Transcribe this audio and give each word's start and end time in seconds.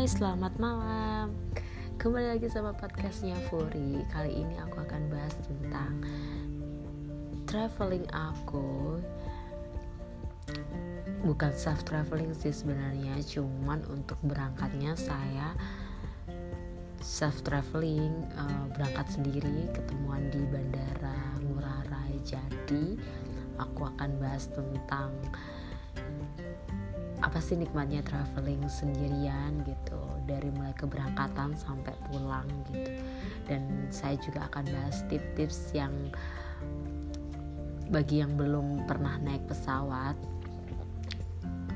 guys, 0.00 0.16
selamat 0.16 0.56
malam. 0.56 1.28
Kembali 2.00 2.32
lagi 2.32 2.48
sama 2.48 2.72
podcastnya 2.72 3.36
Furi. 3.52 4.00
Kali 4.08 4.32
ini 4.32 4.56
aku 4.56 4.80
akan 4.80 5.12
bahas 5.12 5.36
tentang 5.44 5.92
Traveling 7.44 8.08
aku. 8.08 8.96
Bukan 11.20 11.52
self 11.52 11.84
traveling 11.84 12.32
sih 12.32 12.48
sebenarnya 12.48 13.12
Cuman 13.28 13.84
untuk 13.92 14.16
berangkatnya 14.24 14.96
saya 14.96 15.52
Self 17.04 17.44
traveling 17.44 18.24
uh, 18.40 18.72
Berangkat 18.72 19.20
sendiri 19.20 19.68
Ketemuan 19.68 20.32
di 20.32 20.40
bandara 20.48 21.36
Ngurah 21.44 21.84
Rai. 21.92 22.16
Jadi 22.24 22.96
Aku 23.60 23.84
akan 23.84 24.16
bahas 24.16 24.48
tentang 24.48 25.12
apa 27.20 27.38
sih 27.38 27.56
nikmatnya 27.56 28.00
traveling 28.04 28.64
sendirian 28.68 29.60
gitu? 29.64 30.00
Dari 30.24 30.48
mulai 30.52 30.72
keberangkatan 30.76 31.56
sampai 31.56 31.92
pulang 32.08 32.48
gitu. 32.72 32.90
Dan 33.48 33.88
saya 33.92 34.16
juga 34.20 34.48
akan 34.52 34.64
bahas 34.68 35.04
tips-tips 35.08 35.76
yang 35.76 35.92
bagi 37.90 38.22
yang 38.22 38.38
belum 38.38 38.86
pernah 38.86 39.18
naik 39.18 39.42
pesawat 39.50 40.14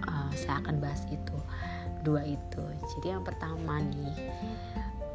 uh, 0.06 0.30
saya 0.32 0.62
akan 0.64 0.78
bahas 0.80 1.02
itu. 1.10 1.38
Dua 2.04 2.24
itu. 2.24 2.64
Jadi 2.96 3.16
yang 3.16 3.24
pertama 3.24 3.80
nih 3.80 4.32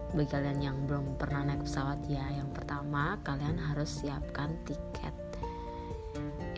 bagi 0.09 0.29
kalian 0.33 0.59
yang 0.59 0.77
belum 0.89 1.21
pernah 1.21 1.45
naik 1.45 1.69
pesawat 1.69 2.01
ya 2.09 2.25
yang 2.33 2.49
pertama 2.49 3.21
kalian 3.21 3.61
harus 3.61 4.01
siapkan 4.01 4.57
tiket 4.65 5.13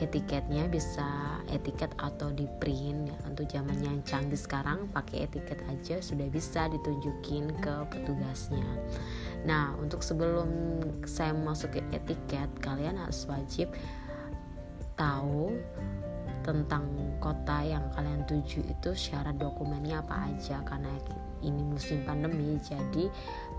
etiketnya 0.01 0.65
bisa 0.65 1.05
etiket 1.53 1.93
atau 2.01 2.33
di 2.33 2.49
print 2.57 3.13
ya. 3.13 3.17
untuk 3.29 3.45
zaman 3.45 3.77
yang 3.85 4.01
canggih 4.01 4.39
sekarang 4.39 4.89
pakai 4.89 5.29
etiket 5.29 5.61
aja 5.69 6.01
sudah 6.01 6.25
bisa 6.33 6.65
ditunjukin 6.73 7.53
ke 7.61 7.73
petugasnya 7.93 8.65
nah 9.45 9.77
untuk 9.77 10.01
sebelum 10.01 10.49
saya 11.05 11.37
masuk 11.37 11.77
ke 11.77 11.81
etiket 11.93 12.49
kalian 12.65 12.97
harus 12.97 13.29
wajib 13.29 13.69
tahu 14.97 15.53
tentang 16.41 16.89
kota 17.21 17.61
yang 17.61 17.85
kalian 17.93 18.25
tuju 18.25 18.65
itu 18.65 18.89
syarat 18.97 19.37
dokumennya 19.37 20.01
apa 20.01 20.33
aja 20.33 20.65
karena 20.65 20.89
ini 21.45 21.61
musim 21.61 22.01
pandemi 22.01 22.57
jadi 22.61 23.09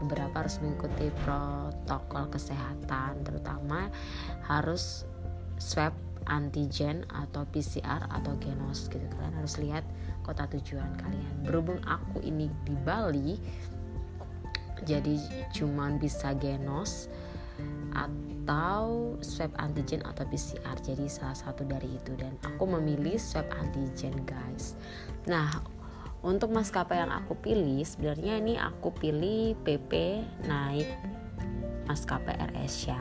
beberapa 0.02 0.42
harus 0.42 0.58
mengikuti 0.58 1.10
protokol 1.22 2.26
kesehatan 2.30 3.22
terutama 3.22 3.86
harus 4.46 5.06
swab 5.62 5.94
antigen 6.26 7.06
atau 7.10 7.46
PCR 7.48 8.06
atau 8.10 8.34
genos 8.38 8.90
gitu. 8.90 9.02
Kalian 9.16 9.34
harus 9.36 9.56
lihat 9.58 9.84
kota 10.22 10.46
tujuan 10.50 10.94
kalian. 10.98 11.34
Berhubung 11.46 11.80
aku 11.86 12.22
ini 12.22 12.50
di 12.66 12.74
Bali 12.82 13.36
jadi 14.82 15.14
cuman 15.54 16.02
bisa 16.02 16.34
genos 16.34 17.06
atau 17.94 19.14
swab 19.22 19.54
antigen 19.62 20.02
atau 20.02 20.26
PCR 20.26 20.74
jadi 20.82 21.06
salah 21.06 21.38
satu 21.38 21.62
dari 21.62 21.90
itu. 21.94 22.12
Dan 22.18 22.34
aku 22.42 22.66
memilih 22.66 23.18
swab 23.18 23.46
antigen 23.54 24.26
guys. 24.26 24.74
Nah 25.30 25.62
untuk 26.22 26.54
maskapai 26.54 27.02
yang 27.02 27.10
aku 27.10 27.34
pilih 27.34 27.82
sebenarnya 27.82 28.38
ini 28.38 28.54
aku 28.54 28.94
pilih 28.94 29.58
PP 29.66 30.22
naik 30.46 30.86
maskapai 31.90 32.38
AirAsia 32.38 32.98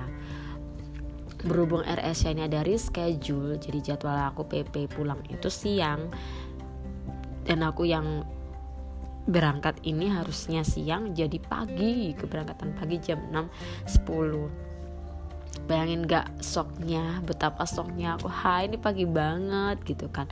berhubung 1.46 1.82
RS 1.86 2.30
ini 2.30 2.46
ada 2.46 2.62
reschedule 2.62 3.58
jadi 3.58 3.94
jadwal 3.94 4.18
aku 4.30 4.46
PP 4.46 4.92
pulang 4.94 5.22
itu 5.30 5.50
siang. 5.50 6.10
Dan 7.42 7.66
aku 7.66 7.90
yang 7.90 8.22
berangkat 9.26 9.82
ini 9.86 10.10
harusnya 10.10 10.66
siang 10.66 11.14
jadi 11.14 11.38
pagi 11.42 12.14
keberangkatan 12.18 12.74
pagi 12.74 12.98
jam 12.98 13.22
6 13.30 14.06
10 14.06 14.72
bayangin 15.70 16.10
gak 16.10 16.26
soknya 16.42 17.22
betapa 17.22 17.70
soknya 17.70 18.18
aku 18.18 18.26
hai 18.32 18.66
ini 18.72 18.78
pagi 18.82 19.06
banget 19.06 19.84
gitu 19.86 20.08
kan. 20.10 20.28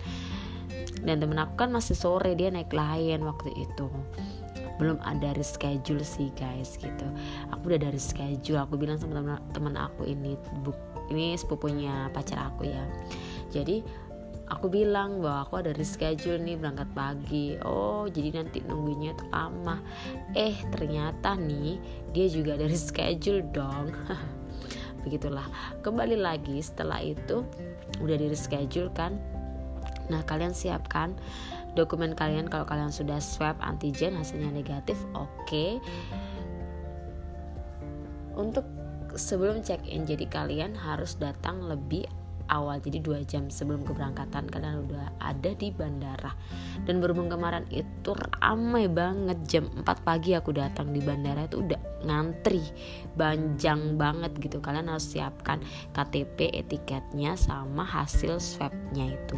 Dan 1.00 1.24
temen 1.24 1.40
aku 1.40 1.64
kan 1.64 1.72
masih 1.72 1.96
sore 1.96 2.36
dia 2.36 2.52
naik 2.52 2.72
lain 2.76 3.24
waktu 3.24 3.52
itu. 3.56 3.88
Belum 4.80 5.00
ada 5.04 5.36
reschedule 5.36 6.04
sih 6.04 6.32
guys 6.36 6.76
gitu. 6.80 7.08
Aku 7.52 7.72
udah 7.72 7.80
dari 7.88 8.00
schedule 8.00 8.60
aku 8.64 8.76
bilang 8.80 9.00
sama 9.00 9.40
teman 9.52 9.76
aku 9.80 10.08
ini 10.08 10.36
buk 10.64 10.76
ini 11.10 11.36
sepupunya 11.36 12.10
pacar 12.14 12.50
aku 12.54 12.70
ya. 12.70 12.84
Jadi 13.50 13.82
aku 14.50 14.70
bilang 14.70 15.22
bahwa 15.22 15.46
aku 15.46 15.62
ada 15.62 15.72
reschedule 15.74 16.42
nih 16.42 16.58
berangkat 16.58 16.90
pagi. 16.94 17.48
Oh 17.62 18.10
jadi 18.10 18.42
nanti 18.42 18.62
nunggunya 18.66 19.14
tuh 19.18 19.30
lama. 19.30 19.82
Eh 20.34 20.58
ternyata 20.74 21.38
nih 21.38 21.78
dia 22.14 22.28
juga 22.30 22.58
ada 22.58 22.66
reschedule 22.66 23.46
dong. 23.54 23.94
Begitulah. 25.06 25.46
Kembali 25.86 26.18
lagi 26.18 26.60
setelah 26.60 27.00
itu 27.02 27.46
udah 28.02 28.16
di 28.18 28.28
reschedule 28.30 28.94
kan. 28.94 29.18
Nah 30.10 30.26
kalian 30.26 30.58
siapkan 30.58 31.14
dokumen 31.78 32.18
kalian 32.18 32.50
kalau 32.50 32.66
kalian 32.66 32.90
sudah 32.90 33.22
swab 33.22 33.58
antigen 33.62 34.18
hasilnya 34.18 34.50
negatif 34.50 34.98
oke. 35.14 35.30
Okay. 35.46 35.78
untuk 38.40 38.64
sebelum 39.16 39.66
check 39.66 39.82
in 39.88 40.06
jadi 40.06 40.26
kalian 40.28 40.76
harus 40.78 41.18
datang 41.18 41.66
lebih 41.66 42.06
awal 42.50 42.82
jadi 42.82 43.00
dua 43.00 43.22
jam 43.24 43.48
sebelum 43.48 43.86
keberangkatan. 43.86 44.50
Kalian 44.50 44.90
udah 44.90 45.14
ada 45.22 45.52
di 45.54 45.70
bandara. 45.70 46.34
Dan 46.84 47.00
berhubung 47.00 47.30
kemarin 47.30 47.64
itu 47.70 48.12
ramai 48.42 48.90
banget 48.90 49.38
jam 49.46 49.70
4 49.70 49.86
pagi 50.02 50.34
aku 50.34 50.52
datang 50.52 50.90
di 50.92 51.00
bandara 51.00 51.46
itu 51.46 51.62
udah 51.62 51.80
ngantri 52.04 52.66
panjang 53.14 53.96
banget 53.96 54.34
gitu. 54.42 54.60
Kalian 54.60 54.90
harus 54.90 55.14
siapkan 55.14 55.62
KTP 55.94 56.50
etiketnya 56.66 57.38
sama 57.38 57.86
hasil 57.86 58.42
swabnya 58.42 59.14
itu. 59.14 59.38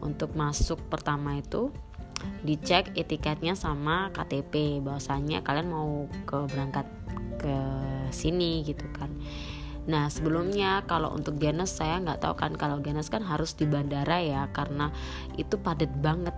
Untuk 0.00 0.32
masuk 0.34 0.80
pertama 0.88 1.36
itu 1.38 1.70
dicek 2.42 2.98
etiketnya 2.98 3.54
sama 3.54 4.10
KTP 4.10 4.82
bahwasanya 4.82 5.46
kalian 5.46 5.70
mau 5.70 6.10
ke 6.26 6.50
berangkat 6.50 6.86
ke 7.38 7.54
sini 8.12 8.64
gitu 8.66 8.84
kan 8.94 9.12
Nah 9.88 10.12
sebelumnya 10.12 10.84
kalau 10.84 11.16
untuk 11.16 11.40
Genes 11.40 11.72
saya 11.72 11.96
nggak 12.04 12.20
tahu 12.20 12.36
kan 12.36 12.52
kalau 12.60 12.78
Genes 12.84 13.08
kan 13.08 13.24
harus 13.24 13.56
di 13.56 13.64
bandara 13.64 14.20
ya 14.20 14.44
karena 14.52 14.92
itu 15.40 15.56
padat 15.56 15.88
banget. 16.04 16.36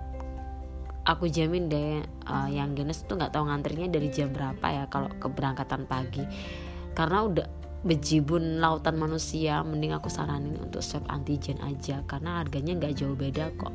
Aku 1.03 1.27
jamin 1.27 1.67
deh 1.67 2.07
uh, 2.31 2.47
yang 2.47 2.79
Genes 2.79 3.03
tuh 3.03 3.19
nggak 3.19 3.35
tahu 3.35 3.51
ngantrinya 3.51 3.91
dari 3.91 4.07
jam 4.15 4.31
berapa 4.31 4.63
ya 4.71 4.85
kalau 4.87 5.11
keberangkatan 5.19 5.91
pagi. 5.91 6.23
Karena 6.95 7.27
udah 7.27 7.49
bejibun 7.83 8.63
lautan 8.63 8.95
manusia, 8.95 9.67
mending 9.67 9.99
aku 9.99 10.07
saranin 10.07 10.55
untuk 10.63 10.85
swab 10.85 11.03
antigen 11.11 11.59
aja 11.67 12.07
karena 12.07 12.39
harganya 12.39 12.79
nggak 12.79 13.03
jauh 13.03 13.19
beda 13.19 13.51
kok 13.59 13.75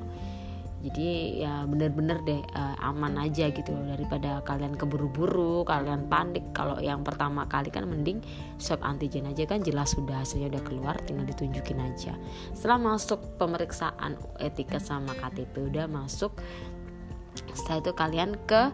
jadi 0.85 1.41
ya 1.41 1.53
bener-bener 1.66 2.22
deh 2.22 2.41
uh, 2.53 2.78
aman 2.85 3.18
aja 3.18 3.50
gitu 3.50 3.73
daripada 3.73 4.46
kalian 4.46 4.78
keburu-buru 4.78 5.66
kalian 5.66 6.06
panik. 6.06 6.46
Kalau 6.53 6.78
yang 6.78 7.01
pertama 7.01 7.50
kali 7.50 7.73
kan 7.73 7.90
mending 7.90 8.22
swab 8.62 8.85
antigen 8.85 9.25
aja 9.25 9.50
kan 9.50 9.66
jelas 9.66 9.97
sudah 9.97 10.22
hasilnya 10.22 10.53
udah 10.53 10.63
keluar 10.63 10.96
tinggal 11.09 11.25
ditunjukin 11.25 11.81
aja. 11.81 12.13
Setelah 12.53 12.94
masuk 12.94 13.18
pemeriksaan 13.41 14.13
etika 14.38 14.78
sama 14.78 15.18
KTP 15.18 15.73
udah 15.73 15.90
masuk 15.90 16.38
setelah 17.56 17.81
itu 17.81 17.91
kalian 17.97 18.31
ke 18.46 18.72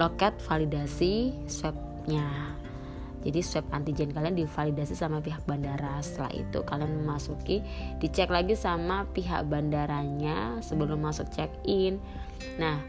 loket 0.00 0.34
validasi 0.42 1.36
swabnya 1.46 2.51
jadi 3.22 3.40
swab 3.40 3.66
antigen 3.70 4.10
kalian 4.10 4.34
divalidasi 4.34 4.98
sama 4.98 5.22
pihak 5.22 5.42
bandara. 5.46 6.02
Setelah 6.02 6.34
itu 6.34 6.58
kalian 6.66 7.02
memasuki, 7.02 7.62
dicek 8.02 8.28
lagi 8.28 8.58
sama 8.58 9.06
pihak 9.14 9.46
bandaranya 9.46 10.58
sebelum 10.60 11.02
masuk 11.02 11.30
check 11.30 11.50
in. 11.62 12.02
Nah, 12.58 12.82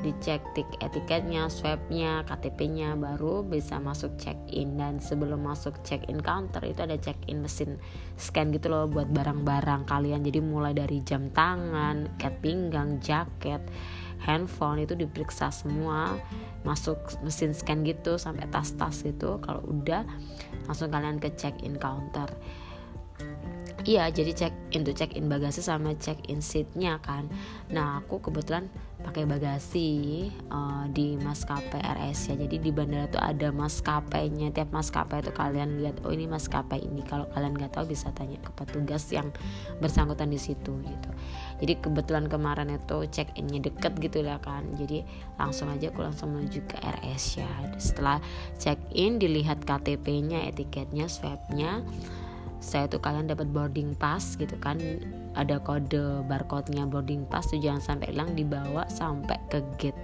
dicek 0.00 0.42
tik 0.56 0.66
etiketnya, 0.80 1.46
swabnya, 1.46 2.24
KTP-nya 2.24 2.98
baru 2.98 3.44
bisa 3.44 3.76
masuk 3.76 4.16
check 4.16 4.38
in 4.48 4.80
dan 4.80 4.98
sebelum 4.98 5.44
masuk 5.44 5.78
check 5.84 6.02
in 6.08 6.18
counter 6.24 6.64
itu 6.64 6.82
ada 6.82 6.96
check 6.96 7.18
in 7.28 7.44
mesin 7.44 7.76
scan 8.16 8.50
gitu 8.50 8.72
loh 8.72 8.88
buat 8.88 9.12
barang-barang 9.12 9.84
kalian 9.86 10.24
jadi 10.26 10.40
mulai 10.40 10.72
dari 10.72 11.04
jam 11.04 11.28
tangan, 11.30 12.18
cat 12.18 12.34
pinggang, 12.40 12.98
jaket, 12.98 13.62
handphone 14.22 14.86
itu 14.86 14.94
diperiksa 14.94 15.50
semua 15.50 16.16
masuk 16.62 16.98
mesin 17.26 17.50
scan 17.50 17.82
gitu 17.82 18.16
sampai 18.16 18.46
tas-tas 18.48 19.02
gitu 19.02 19.42
kalau 19.42 19.62
udah 19.66 20.06
langsung 20.70 20.90
kalian 20.94 21.18
ke 21.18 21.34
check 21.34 21.58
in 21.66 21.74
counter 21.78 22.30
Iya, 23.82 24.14
jadi 24.14 24.30
check 24.30 24.54
in 24.70 24.86
tuh 24.86 24.94
check 24.94 25.18
in 25.18 25.26
bagasi 25.26 25.58
sama 25.58 25.98
check 25.98 26.14
in 26.30 26.38
seatnya 26.38 27.02
kan. 27.02 27.26
Nah, 27.66 27.98
aku 27.98 28.22
kebetulan 28.22 28.70
pakai 29.02 29.26
bagasi 29.26 30.30
uh, 30.48 30.86
di 30.88 31.18
maskapai 31.18 31.82
RS 31.82 32.32
ya. 32.32 32.34
Jadi 32.46 32.56
di 32.62 32.70
bandara 32.70 33.10
tuh 33.10 33.20
ada 33.20 33.50
maskapainya. 33.50 34.54
Tiap 34.54 34.70
maskapai 34.70 35.20
itu 35.20 35.34
kalian 35.34 35.82
lihat 35.82 36.00
oh 36.06 36.14
ini 36.14 36.30
maskapai 36.30 36.80
ini. 36.80 37.02
Kalau 37.04 37.26
kalian 37.34 37.52
nggak 37.58 37.74
tahu 37.74 37.90
bisa 37.90 38.14
tanya 38.14 38.38
ke 38.38 38.50
petugas 38.54 39.10
yang 39.10 39.34
bersangkutan 39.82 40.30
di 40.30 40.38
situ 40.38 40.72
gitu. 40.80 41.10
Jadi 41.60 41.72
kebetulan 41.82 42.30
kemarin 42.30 42.72
itu 42.72 43.04
check 43.10 43.34
innya 43.34 43.60
deket 43.60 43.98
gitu 43.98 44.22
lah 44.22 44.38
kan. 44.40 44.64
Jadi 44.78 45.02
langsung 45.36 45.68
aja 45.68 45.90
aku 45.90 46.00
langsung 46.00 46.32
menuju 46.32 46.64
ke 46.64 46.78
RS 46.80 47.42
ya. 47.42 47.50
Setelah 47.76 48.22
check 48.56 48.78
in 48.94 49.18
dilihat 49.18 49.66
KTP-nya 49.66 50.48
etiketnya 50.48 51.10
swabnya 51.10 51.84
saya 52.62 52.86
tuh 52.86 53.02
kalian 53.02 53.26
dapat 53.26 53.50
boarding 53.50 53.98
pass 53.98 54.38
gitu 54.38 54.54
kan 54.62 54.78
ada 55.32 55.56
kode 55.60 56.24
barcode-nya 56.28 56.84
boarding 56.84 57.24
pass 57.24 57.48
tuh 57.48 57.60
jangan 57.60 57.80
sampai 57.80 58.12
hilang 58.12 58.36
dibawa 58.36 58.84
sampai 58.88 59.40
ke 59.48 59.64
gate. 59.80 60.02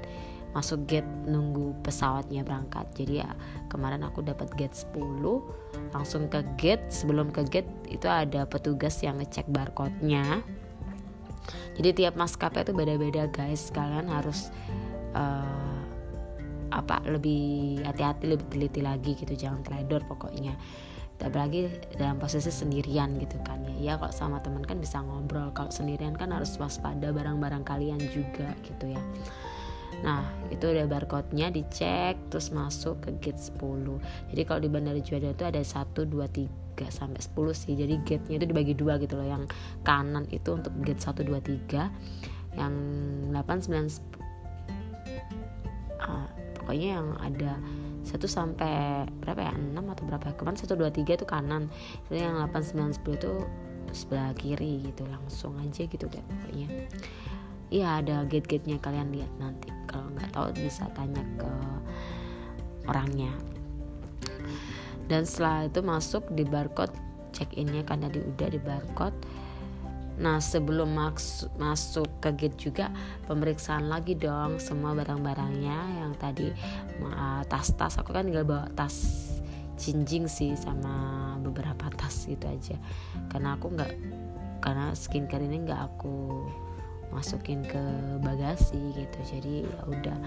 Masuk 0.57 0.89
gate 0.89 1.09
nunggu 1.29 1.77
pesawatnya 1.85 2.41
berangkat. 2.41 2.89
Jadi 2.97 3.21
ya 3.21 3.31
kemarin 3.69 4.01
aku 4.01 4.25
dapat 4.25 4.49
gate 4.57 4.73
10 4.73 5.93
langsung 5.93 6.33
ke 6.33 6.41
gate. 6.57 6.89
Sebelum 6.89 7.29
ke 7.29 7.45
gate 7.45 7.69
itu 7.93 8.09
ada 8.09 8.49
petugas 8.49 8.97
yang 9.05 9.21
ngecek 9.21 9.45
barcode-nya. 9.53 10.41
Jadi 11.77 11.89
tiap 11.95 12.17
maskapai 12.17 12.65
itu 12.65 12.73
beda-beda 12.73 13.29
guys. 13.29 13.69
Kalian 13.71 14.09
harus 14.09 14.49
uh, 15.13 15.77
apa 16.69 17.01
lebih 17.05 17.81
hati-hati 17.85 18.33
lebih 18.33 18.49
teliti 18.49 18.81
lagi 18.81 19.13
gitu. 19.13 19.37
Jangan 19.37 19.61
teledor 19.61 20.09
pokoknya 20.09 20.57
apalagi 21.19 21.67
dalam 21.99 22.23
posisi 22.23 22.51
sendirian 22.51 23.19
gitu 23.19 23.39
kan 23.43 23.59
ya. 23.67 23.75
Ya 23.79 23.95
kalau 23.99 24.15
sama 24.15 24.39
teman 24.39 24.63
kan 24.63 24.79
bisa 24.79 25.03
ngobrol. 25.03 25.51
Kalau 25.51 25.71
sendirian 25.75 26.15
kan 26.15 26.31
harus 26.31 26.55
waspada 26.59 27.11
barang-barang 27.11 27.67
kalian 27.67 27.99
juga 28.15 28.55
gitu 28.63 28.95
ya. 28.95 29.03
Nah 30.07 30.23
itu 30.55 30.63
udah 30.63 30.87
barcode-nya 30.87 31.51
dicek 31.51 32.15
terus 32.31 32.55
masuk 32.55 33.03
ke 33.03 33.11
gate 33.19 33.41
10 33.59 33.99
Jadi 34.31 34.43
kalau 34.47 34.61
di 34.63 34.71
Bandara 34.71 35.01
Juanda 35.03 35.35
itu 35.35 35.43
ada 35.43 35.59
1, 35.59 36.07
2, 36.07 36.23
3 36.79 36.87
sampai 36.87 37.19
10 37.19 37.51
sih. 37.55 37.75
Jadi 37.75 37.95
gate-nya 38.07 38.37
itu 38.39 38.47
dibagi 38.47 38.75
dua 38.79 39.03
gitu 39.03 39.19
loh. 39.19 39.27
Yang 39.27 39.51
kanan 39.83 40.31
itu 40.31 40.55
untuk 40.55 40.71
gate 40.87 41.03
1, 41.03 41.27
2, 41.27 41.35
3 41.43 41.91
Yang 42.55 42.75
8, 43.35 43.67
9, 43.67 43.91
10 43.91 44.23
ah, 45.99 46.31
Pokoknya 46.63 46.89
yang 47.03 47.09
ada 47.19 47.59
satu 48.09 48.25
sampai 48.25 49.05
berapa 49.21 49.53
ya? 49.53 49.53
6 49.53 49.77
atau 49.77 50.05
berapa? 50.09 50.33
Kemarin 50.33 50.57
satu 50.57 50.75
dua 50.81 50.89
tiga 50.89 51.21
itu 51.21 51.29
kanan. 51.29 51.69
Jadi 52.09 52.25
yang 52.25 52.41
8 52.41 52.57
9 52.73 52.97
10 53.05 53.21
itu 53.21 53.33
sebelah 53.93 54.33
kiri 54.37 54.89
gitu 54.89 55.05
langsung 55.09 55.57
aja 55.61 55.85
gitu 55.85 56.09
deh 56.09 56.25
pokoknya. 56.25 56.69
Iya 57.69 58.01
ada 58.01 58.25
gate-gate-nya 58.25 58.81
kalian 58.81 59.13
lihat 59.13 59.33
nanti. 59.37 59.69
Kalau 59.85 60.09
nggak 60.17 60.33
tahu 60.33 60.57
bisa 60.57 60.89
tanya 60.97 61.21
ke 61.37 61.53
orangnya. 62.89 63.33
Dan 65.09 65.29
setelah 65.29 65.69
itu 65.69 65.81
masuk 65.85 66.25
di 66.33 66.49
barcode 66.49 66.93
check 67.33 67.53
innya 67.57 67.85
kan 67.85 68.01
tadi 68.01 68.25
udah 68.25 68.49
di 68.49 68.61
barcode 68.61 69.17
Nah 70.19 70.43
sebelum 70.43 70.99
masuk 71.59 72.11
ke 72.19 72.31
gate 72.35 72.59
juga 72.59 72.91
pemeriksaan 73.31 73.87
lagi 73.87 74.19
dong 74.19 74.59
semua 74.59 74.91
barang-barangnya 74.99 76.03
yang 76.03 76.13
tadi 76.19 76.51
tas-tas. 77.47 78.03
Aku 78.03 78.11
kan 78.11 78.27
tinggal 78.27 78.43
bawa 78.43 78.67
tas 78.75 78.99
jinjing 79.79 80.27
sih 80.27 80.59
sama 80.59 81.39
beberapa 81.39 81.87
tas 81.95 82.27
gitu 82.27 82.51
aja. 82.51 82.75
Karena 83.31 83.55
aku 83.55 83.71
nggak 83.71 83.93
karena 84.59 84.91
skincare 84.91 85.47
ini 85.47 85.63
nggak 85.63 85.81
aku 85.95 86.51
masukin 87.15 87.63
ke 87.63 87.83
bagasi 88.19 88.99
gitu. 88.99 89.19
Jadi 89.23 89.55
ya 89.71 89.81
udah. 89.87 90.19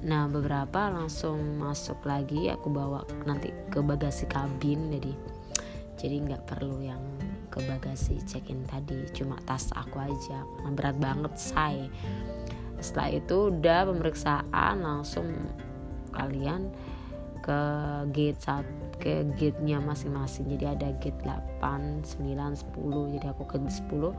Nah 0.00 0.26
beberapa 0.26 0.90
langsung 0.90 1.60
masuk 1.62 2.02
lagi 2.02 2.50
aku 2.50 2.66
bawa 2.66 3.06
nanti 3.28 3.54
ke 3.70 3.78
bagasi 3.78 4.26
kabin 4.26 4.90
jadi 4.90 5.12
jadi 6.00 6.16
nggak 6.24 6.48
perlu 6.48 6.80
yang 6.80 7.04
ke 7.50 7.58
bagasi 7.66 8.22
check-in 8.24 8.62
tadi. 8.64 9.04
Cuma 9.10 9.36
tas 9.44 9.68
aku 9.74 9.98
aja. 9.98 10.46
Karena 10.46 10.70
berat 10.72 10.96
banget 11.02 11.34
say. 11.36 11.90
Setelah 12.80 13.10
itu 13.12 13.52
udah 13.52 13.90
pemeriksaan 13.90 14.80
langsung 14.80 15.28
kalian 16.14 16.72
ke 17.40 17.60
gate 18.14 18.40
saat 18.40 18.66
ke 19.00 19.26
gate-nya 19.36 19.80
masing-masing. 19.82 20.48
Jadi 20.56 20.64
ada 20.64 20.88
gate 20.96 21.20
8, 21.60 22.04
9, 22.04 22.56
10 22.56 23.14
jadi 23.18 23.26
aku 23.32 23.44
ke 23.48 23.56
10 23.58 24.14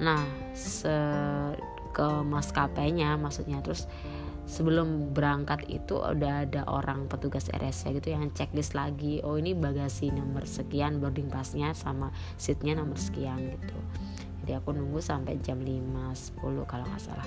nah 0.00 0.24
se 0.56 0.90
ke 1.92 2.08
maskapainya 2.24 3.14
maksudnya. 3.20 3.60
Terus 3.60 3.84
sebelum 4.52 5.16
berangkat 5.16 5.64
itu 5.72 5.96
udah 5.96 6.44
ada 6.44 6.68
orang 6.68 7.08
petugas 7.08 7.48
RSC 7.48 7.96
gitu 7.96 8.12
yang 8.12 8.28
checklist 8.36 8.76
lagi 8.76 9.24
oh 9.24 9.40
ini 9.40 9.56
bagasi 9.56 10.12
nomor 10.12 10.44
sekian 10.44 11.00
boarding 11.00 11.32
passnya 11.32 11.72
sama 11.72 12.12
seatnya 12.36 12.76
nomor 12.76 13.00
sekian 13.00 13.40
gitu. 13.40 13.78
Jadi 14.44 14.52
aku 14.52 14.76
nunggu 14.76 15.00
sampai 15.00 15.40
jam 15.40 15.56
5 15.56 16.36
10 16.36 16.68
kalau 16.68 16.84
nggak 16.84 17.00
salah. 17.00 17.24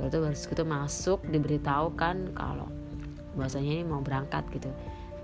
Baru 0.00 0.08
itu 0.08 0.18
baru 0.24 0.32
itu 0.32 0.64
masuk 0.64 1.20
diberitahu 1.28 1.92
kan 1.92 2.32
kalau 2.32 2.72
bahwasanya 3.36 3.70
ini 3.76 3.84
mau 3.84 4.00
berangkat 4.00 4.48
gitu. 4.56 4.72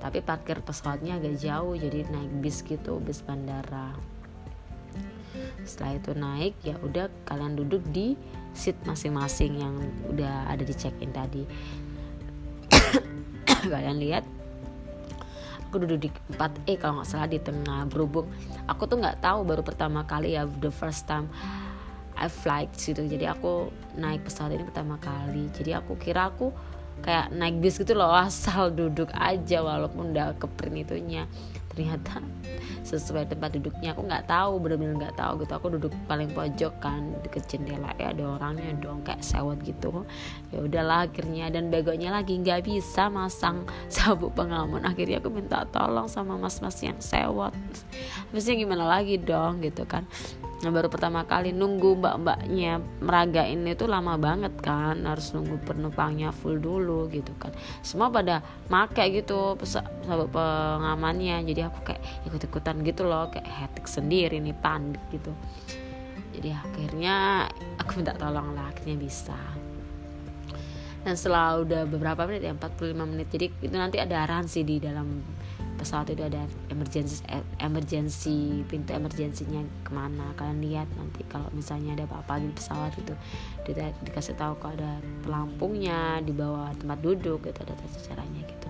Tapi 0.05 0.21
parkir 0.21 0.61
pesawatnya 0.61 1.17
agak 1.17 1.41
jauh 1.41 1.81
jadi 1.81 2.05
naik 2.13 2.45
bis 2.45 2.61
gitu 2.61 3.01
bis 3.01 3.25
bandara. 3.25 3.97
Setelah 5.65 5.97
itu 5.97 6.13
naik 6.13 6.55
ya 6.61 6.77
udah 6.85 7.09
kalian 7.25 7.57
duduk 7.57 7.81
di 7.89 8.21
seat 8.57 8.77
masing-masing 8.87 9.61
yang 9.61 9.75
udah 10.11 10.51
ada 10.51 10.63
di 10.63 10.75
check 10.75 10.95
in 11.03 11.11
tadi. 11.15 11.45
Kalian 13.73 13.99
lihat 14.01 14.25
aku 15.71 15.87
duduk 15.87 15.99
di 16.03 16.11
4E 16.35 16.83
kalau 16.83 16.99
nggak 16.99 17.09
salah 17.09 17.31
di 17.31 17.39
tengah 17.39 17.87
berhubung. 17.87 18.27
Aku 18.67 18.91
tuh 18.91 18.99
nggak 18.99 19.23
tahu 19.23 19.47
baru 19.47 19.63
pertama 19.63 20.03
kali 20.03 20.35
ya 20.35 20.47
the 20.59 20.73
first 20.75 21.07
time 21.07 21.31
I 22.21 22.29
flight 22.29 22.75
gitu 22.77 23.01
jadi 23.07 23.33
aku 23.33 23.73
naik 23.97 24.29
pesawat 24.29 24.59
ini 24.59 24.67
pertama 24.67 24.99
kali. 24.99 25.49
Jadi 25.55 25.73
aku 25.73 25.97
kira 25.97 26.29
aku 26.29 26.53
kayak 27.01 27.33
naik 27.33 27.59
bis 27.65 27.81
gitu 27.81 27.97
loh 27.97 28.13
asal 28.27 28.69
duduk 28.69 29.09
aja 29.17 29.65
walaupun 29.65 30.13
udah 30.13 30.37
ke 30.37 30.47
print 30.47 30.85
itunya 30.85 31.25
ternyata 31.71 32.19
sesuai 32.83 33.31
tempat 33.31 33.55
duduknya. 33.55 33.95
Aku 33.95 34.03
nggak 34.03 34.27
tahu 34.27 34.59
bener-bener 34.59 34.99
nggak 34.99 35.17
tahu 35.17 35.47
gitu. 35.47 35.53
Aku 35.55 35.67
duduk 35.79 35.93
paling 36.11 36.31
pojok 36.35 36.75
kan 36.83 37.15
deket 37.23 37.47
jendela. 37.47 37.95
Ya 37.97 38.11
ada 38.11 38.37
orangnya 38.37 38.75
dong 38.83 39.07
kayak 39.07 39.23
sewot 39.23 39.63
gitu. 39.63 40.05
Ya 40.51 40.59
udahlah 40.67 41.07
akhirnya. 41.07 41.49
Dan 41.55 41.71
begonya 41.71 42.11
lagi 42.11 42.35
nggak 42.41 42.67
bisa 42.67 43.07
masang 43.07 43.65
sabuk 43.95 44.35
pengaman. 44.35 44.83
Akhirnya 44.83 45.23
aku 45.23 45.31
minta 45.31 45.63
tolong 45.71 46.11
sama 46.11 46.35
mas-mas 46.35 46.77
yang 46.83 46.99
sewot. 46.99 47.55
Habisnya 48.31 48.59
gimana 48.59 48.85
lagi 48.91 49.17
dong 49.21 49.63
gitu 49.63 49.87
kan 49.87 50.05
Nah 50.61 50.69
baru 50.69 50.93
pertama 50.93 51.25
kali 51.25 51.57
nunggu 51.57 51.97
mbak-mbaknya 51.97 52.85
meragain 53.01 53.65
itu 53.65 53.89
lama 53.89 54.21
banget 54.21 54.53
kan. 54.61 55.09
Harus 55.09 55.33
nunggu 55.33 55.57
penumpangnya 55.65 56.37
full 56.37 56.61
dulu 56.61 57.09
gitu 57.09 57.33
kan. 57.41 57.57
Semua 57.81 58.13
pada 58.13 58.45
make 58.69 59.01
gitu 59.09 59.57
sabuk 59.65 60.29
pengamannya. 60.37 61.41
Jadi 61.49 61.61
aku 61.65 61.79
kayak 61.81 62.03
ikut-ikutan 62.29 62.85
gitu 62.85 63.09
loh 63.09 63.33
Kayak 63.33 63.49
hetik 63.49 63.89
sendiri 63.89 64.37
nih 64.37 64.57
panik 64.57 65.01
gitu. 65.09 65.33
Jadi 66.37 66.53
akhirnya 66.53 67.49
aku 67.81 68.05
minta 68.05 68.13
tolong 68.13 68.53
lah 68.53 68.69
akhirnya 68.69 69.01
bisa. 69.01 69.37
Dan 71.01 71.17
setelah 71.17 71.57
udah 71.65 71.89
beberapa 71.89 72.29
menit 72.29 72.45
ya 72.45 72.53
45 72.53 73.09
menit. 73.09 73.33
Jadi 73.33 73.47
itu 73.65 73.73
nanti 73.73 73.97
ada 73.97 74.29
arahan 74.29 74.45
sih 74.45 74.61
di 74.61 74.77
dalam 74.77 75.25
pesawat 75.81 76.13
itu 76.13 76.21
ada 76.21 76.45
emergency 76.69 77.25
emergency 77.57 78.61
pintu 78.69 78.93
emergensinya 78.93 79.65
ke 79.81 79.91
mana 79.97 80.37
kalian 80.37 80.61
lihat 80.61 80.89
nanti 81.01 81.25
kalau 81.25 81.49
misalnya 81.57 81.97
ada 81.97 82.05
apa-apa 82.05 82.45
di 82.45 82.53
pesawat 82.53 82.93
itu 83.01 83.17
di, 83.65 83.73
dikasih 84.05 84.37
tahu 84.37 84.61
kalau 84.61 84.77
ada 84.77 85.01
pelampungnya 85.25 86.21
di 86.21 86.37
bawah 86.37 86.69
tempat 86.77 87.01
duduk 87.01 87.49
gitu 87.49 87.59
ada 87.65 87.73
tata 87.73 87.99
caranya 88.13 88.45
gitu. 88.45 88.69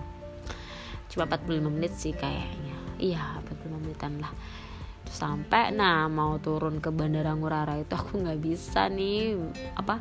Cuma 1.11 1.27
45 1.27 1.67
menit 1.67 1.91
sih 1.99 2.15
kayaknya. 2.15 2.77
Iya 2.95 3.43
45 3.43 3.83
menitan 3.83 4.15
lah. 4.23 4.31
Sampai 5.11 5.75
nah 5.75 6.07
mau 6.07 6.39
turun 6.39 6.79
ke 6.79 6.87
bandara 6.87 7.35
Ngurah 7.35 7.67
Rai 7.67 7.83
itu 7.83 7.91
aku 7.91 8.23
nggak 8.23 8.39
bisa 8.39 8.87
nih 8.87 9.35
apa 9.75 9.99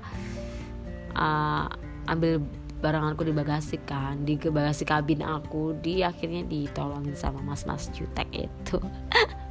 uh, 1.19 1.67
ambil 2.07 2.39
baranganku 2.81 3.23
di 3.29 3.33
bagasi 3.37 3.77
kan 3.85 4.25
di 4.25 4.41
bagasi 4.41 4.89
kabin 4.89 5.21
aku 5.21 5.77
di 5.77 6.01
akhirnya 6.01 6.49
ditolongin 6.49 7.13
sama 7.13 7.45
mas-mas 7.45 7.93
jutek 7.93 8.27
itu. 8.33 8.81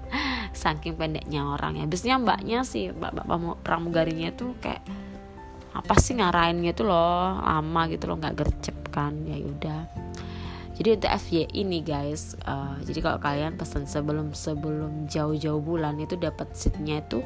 Saking 0.62 0.98
pendeknya 0.98 1.46
orang 1.46 1.78
ya. 1.78 1.86
Biasanya 1.86 2.18
mbaknya 2.18 2.60
sih 2.66 2.90
mbak 2.90 3.14
mbak 3.14 3.62
pramugarinya 3.62 4.34
tuh 4.34 4.58
kayak 4.58 4.82
apa 5.70 5.94
sih 6.02 6.18
ngarahinnya 6.18 6.74
tuh 6.74 6.90
loh 6.90 7.38
lama 7.38 7.82
gitu 7.94 8.10
loh 8.10 8.18
nggak 8.18 8.36
gercep 8.36 8.78
kan 8.90 9.14
ya 9.30 9.38
udah. 9.38 9.82
Jadi 10.80 10.96
untuk 10.96 11.12
FY 11.12 11.60
ini 11.60 11.84
guys 11.84 12.40
uh, 12.48 12.80
jadi 12.82 13.00
kalau 13.04 13.20
kalian 13.20 13.60
pesan 13.60 13.84
sebelum 13.84 14.32
sebelum 14.32 15.12
jauh-jauh 15.12 15.60
bulan 15.60 16.00
itu 16.00 16.16
dapat 16.16 16.56
seatnya 16.56 17.04
itu 17.04 17.20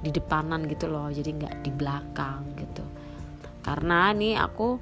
di 0.00 0.08
depanan 0.08 0.64
gitu 0.66 0.88
loh 0.88 1.12
jadi 1.12 1.30
nggak 1.30 1.54
di 1.62 1.70
belakang 1.70 2.42
gitu. 2.58 2.82
Karena 3.62 4.10
nih 4.16 4.40
aku 4.40 4.80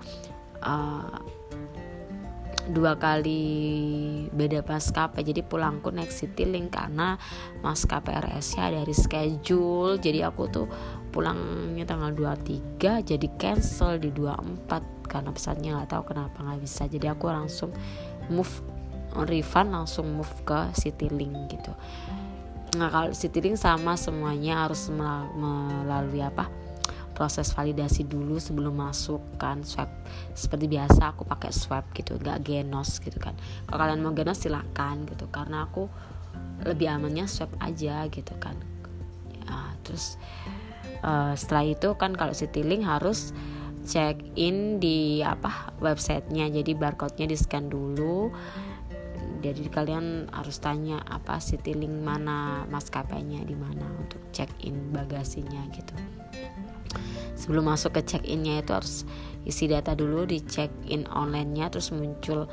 uh, 0.63 1.19
dua 2.71 2.99
kali 2.99 3.43
beda 4.35 4.63
maskapai. 4.67 5.23
Jadi 5.23 5.47
pulangku 5.47 5.95
naik 5.95 6.11
Citylink 6.11 6.75
karena 6.75 7.15
maskapai 7.63 8.19
RS 8.19 8.59
nya 8.59 8.83
dari 8.83 8.95
schedule. 8.95 9.99
Jadi 10.03 10.21
aku 10.27 10.43
tuh 10.51 10.67
pulangnya 11.15 11.87
tanggal 11.89 12.13
23 12.13 13.07
jadi 13.07 13.29
cancel 13.41 13.97
di 13.97 14.13
24 14.13 15.09
karena 15.09 15.31
pesawatnya 15.33 15.71
nggak 15.81 15.91
tahu 15.95 16.03
kenapa 16.11 16.39
nggak 16.43 16.61
bisa. 16.63 16.91
Jadi 16.91 17.07
aku 17.07 17.31
langsung 17.31 17.71
move 18.29 18.53
refund 19.25 19.73
langsung 19.73 20.13
move 20.13 20.35
ke 20.43 20.75
Citylink 20.75 21.55
gitu. 21.55 21.73
Nah 22.77 22.91
kalau 22.91 23.15
Citylink 23.15 23.57
sama 23.57 23.95
semuanya 23.95 24.67
harus 24.67 24.91
melalui 24.91 26.21
apa 26.21 26.66
proses 27.17 27.49
validasi 27.57 28.05
dulu 28.05 28.37
sebelum 28.37 28.77
masuk 28.77 29.41
kan 29.41 29.65
swab. 29.65 29.89
Seperti 30.37 30.69
biasa 30.69 31.17
aku 31.17 31.25
pakai 31.25 31.49
swab 31.49 31.89
gitu 31.97 32.21
nggak 32.21 32.45
genos 32.45 33.01
gitu 33.01 33.17
kan. 33.17 33.33
Kalau 33.65 33.81
kalian 33.81 34.05
mau 34.05 34.13
genos 34.13 34.45
silahkan 34.45 35.01
gitu 35.09 35.25
karena 35.33 35.65
aku 35.65 35.89
lebih 36.69 36.93
amannya 36.93 37.25
swab 37.25 37.49
aja 37.65 38.05
gitu 38.13 38.37
kan. 38.37 38.61
Ya, 39.49 39.73
terus 39.81 40.21
uh, 41.01 41.33
setelah 41.33 41.65
itu 41.73 41.89
kan 41.97 42.13
kalau 42.13 42.37
Citylink 42.37 42.85
harus 42.85 43.33
check 43.89 44.21
in 44.37 44.77
di 44.77 45.25
apa 45.25 45.73
websitenya. 45.81 46.53
Jadi 46.53 46.77
barcode-nya 46.77 47.33
di 47.33 47.37
scan 47.41 47.73
dulu. 47.73 48.29
Jadi 49.41 49.69
kalian 49.73 50.29
harus 50.37 50.61
tanya 50.61 51.01
apa 51.07 51.41
Citylink 51.41 52.03
mana 52.05 52.69
maskapainya 52.69 53.41
di 53.47 53.57
mana 53.57 53.89
untuk 53.97 54.21
check 54.35 54.51
in 54.67 54.91
bagasinya 54.91 55.65
gitu 55.71 55.95
sebelum 57.35 57.69
masuk 57.71 57.97
ke 57.97 58.03
check 58.05 58.23
innya 58.27 58.61
itu 58.65 58.73
harus 58.75 59.07
isi 59.47 59.71
data 59.71 59.95
dulu 59.95 60.27
di 60.27 60.43
check 60.43 60.69
in 60.91 61.07
online-nya 61.11 61.71
terus 61.71 61.95
muncul 61.95 62.51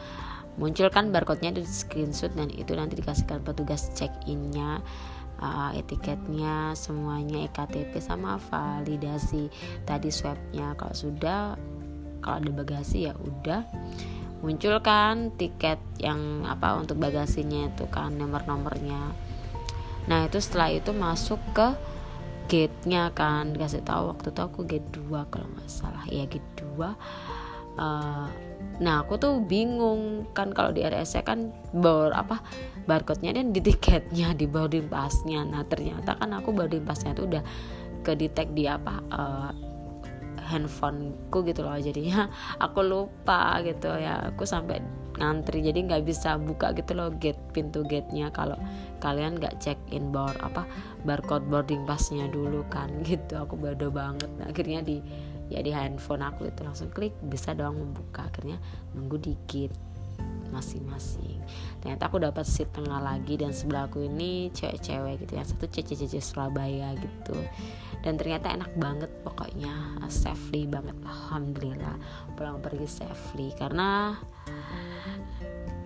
muncul 0.61 0.87
kan 0.93 1.09
barcode-nya 1.09 1.57
di 1.57 1.65
screenshot 1.65 2.29
dan 2.37 2.53
itu 2.53 2.77
nanti 2.77 2.97
dikasihkan 3.01 3.41
petugas 3.41 3.89
check 3.97 4.13
innya 4.29 4.85
uh, 5.43 5.71
etiketnya 5.75 6.71
semuanya 6.77 7.47
ektp 7.47 7.99
sama 7.99 8.39
validasi 8.51 9.51
tadi 9.83 10.09
swabnya. 10.09 10.73
Kalau 10.79 10.95
sudah 10.95 11.39
kalau 12.23 12.35
ada 12.39 12.51
bagasi 12.55 13.11
ya 13.11 13.13
udah. 13.19 13.67
Muncul 14.43 14.75
kan 14.83 15.31
tiket 15.39 15.79
yang 16.03 16.43
apa 16.43 16.75
untuk 16.75 16.99
bagasinya 16.99 17.71
itu 17.71 17.87
kan 17.87 18.15
nomor-nomornya. 18.19 19.15
Nah 20.11 20.19
itu 20.27 20.43
setelah 20.43 20.67
itu 20.75 20.91
masuk 20.91 21.39
ke 21.55 21.71
gate-nya 22.47 23.09
kan 23.15 23.55
kasih 23.55 23.81
tahu 23.81 24.13
waktu 24.13 24.29
itu 24.31 24.41
aku 24.41 24.59
gate 24.67 24.89
2 24.95 25.31
kalau 25.31 25.47
nggak 25.57 25.69
salah. 25.69 26.03
Ya 26.09 26.27
gate 26.27 26.45
2 26.59 26.79
uh, 26.79 26.91
eh, 27.79 28.27
nah 28.81 29.05
aku 29.05 29.21
tuh 29.21 29.37
bingung 29.45 30.25
kan 30.33 30.49
kalau 30.49 30.73
di 30.73 30.81
RS 30.81 31.21
kan 31.21 31.53
bawa 31.73 32.09
apa 32.13 32.41
barcode-nya 32.89 33.37
dan 33.37 33.53
di 33.53 33.61
tiketnya 33.61 34.33
di 34.33 34.49
boarding 34.49 34.89
pass-nya. 34.89 35.45
Nah 35.45 35.63
ternyata 35.65 36.17
kan 36.17 36.33
aku 36.33 36.51
boarding 36.51 36.83
pass-nya 36.83 37.13
tuh 37.13 37.29
udah 37.29 37.43
ke 38.03 38.17
detect 38.17 38.51
di 38.51 38.67
apa 38.67 38.99
uh, 39.13 39.51
handphoneku 40.43 41.45
gitu 41.47 41.63
loh. 41.63 41.77
Jadinya 41.79 42.27
aku 42.65 42.79
lupa 42.83 43.61
gitu 43.63 43.93
ya. 43.95 44.33
Aku 44.33 44.43
sampai 44.43 45.02
ngantri. 45.17 45.61
Jadi 45.65 45.89
nggak 45.89 46.03
bisa 46.03 46.35
buka 46.39 46.73
gitu 46.77 46.97
loh 46.97 47.13
gate 47.13 47.39
pintu 47.51 47.85
gate-nya 47.85 48.33
kalau 48.33 48.57
kalian 48.99 49.37
nggak 49.37 49.59
check 49.59 49.79
in 49.91 50.09
bar 50.13 50.33
apa 50.39 50.63
barcode 51.03 51.45
boarding 51.47 51.83
passnya 51.83 52.29
dulu 52.29 52.65
kan 52.71 52.89
gitu. 53.07 53.37
Aku 53.37 53.57
bodoh 53.59 53.91
banget. 53.93 54.29
Nah, 54.39 54.49
akhirnya 54.49 54.81
di 54.81 54.99
ya 55.51 55.59
di 55.59 55.69
handphone 55.69 56.23
aku 56.23 56.49
itu 56.49 56.63
langsung 56.63 56.89
klik 56.89 57.13
bisa 57.27 57.51
dong 57.53 57.77
membuka 57.77 58.25
akhirnya 58.31 58.57
nunggu 58.95 59.19
dikit 59.19 59.69
masing-masing 60.53 61.41
ternyata 61.83 62.07
aku 62.07 62.23
dapat 62.23 62.47
seat 62.47 62.71
tengah 62.71 63.03
lagi 63.03 63.35
dan 63.35 63.51
sebelah 63.51 63.91
aku 63.91 64.07
ini 64.07 64.47
cewek-cewek 64.55 65.27
gitu 65.27 65.35
yang 65.35 65.43
satu 65.43 65.67
cece-cece 65.67 66.23
Surabaya 66.23 66.95
gitu. 66.95 67.35
Dan 68.07 68.15
ternyata 68.15 68.55
enak 68.55 68.71
banget 68.79 69.11
pokoknya. 69.27 69.99
Safely 70.07 70.63
banget 70.63 70.95
alhamdulillah. 71.03 71.99
Pulang 72.39 72.63
pergi 72.63 72.87
safely 72.87 73.51
karena 73.59 74.15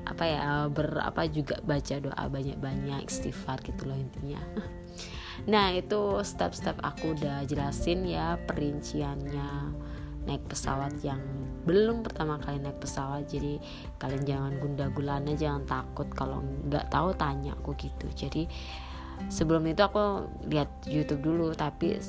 apa 0.05 0.23
ya 0.23 0.69
berapa 0.69 1.25
juga 1.33 1.57
baca 1.65 1.97
doa 1.97 2.23
banyak-banyak 2.29 3.09
istighfar 3.09 3.57
gitu 3.65 3.89
loh 3.89 3.97
intinya. 3.97 4.41
Nah 5.45 5.69
itu 5.69 6.25
step-step 6.25 6.81
aku 6.81 7.13
udah 7.13 7.45
jelasin 7.45 8.09
ya 8.09 8.41
perinciannya 8.49 9.69
naik 10.25 10.41
pesawat 10.49 10.97
yang 11.05 11.21
belum 11.67 12.07
pertama 12.07 12.39
kali 12.39 12.63
naik 12.63 12.79
pesawat 12.79 13.27
jadi 13.27 13.59
kalian 13.99 14.23
jangan 14.23 14.53
gunda 14.63 14.87
gulana 14.87 15.35
jangan 15.35 15.67
takut. 15.67 16.07
Kalau 16.15 16.39
nggak 16.71 16.87
tahu 16.87 17.11
tanya 17.19 17.51
aku 17.59 17.75
gitu. 17.75 18.07
Jadi 18.15 18.47
sebelum 19.27 19.67
itu 19.67 19.83
aku 19.83 20.23
lihat 20.47 20.71
YouTube 20.87 21.27
dulu 21.27 21.51
tapi 21.51 21.99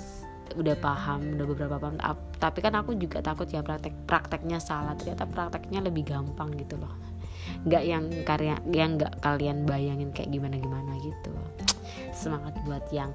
udah 0.54 0.76
paham 0.78 1.34
udah 1.34 1.46
beberapa 1.50 1.76
paham. 1.82 1.98
Tapi 2.38 2.58
kan 2.62 2.78
aku 2.78 2.94
juga 2.94 3.18
takut 3.18 3.50
ya 3.50 3.66
praktek 3.66 4.06
prakteknya 4.06 4.62
salah. 4.62 4.94
Ternyata 4.94 5.26
prakteknya 5.26 5.82
lebih 5.82 6.06
gampang 6.06 6.54
gitu 6.54 6.78
loh. 6.78 6.94
Nggak 7.66 7.82
yang 7.82 8.04
karya 8.22 8.54
yang 8.70 8.94
nggak 8.94 9.18
kalian 9.18 9.66
bayangin 9.66 10.14
kayak 10.14 10.30
gimana 10.30 10.54
gimana 10.54 10.94
gitu. 11.02 11.34
Semangat 12.14 12.54
buat 12.66 12.82
yang 12.94 13.10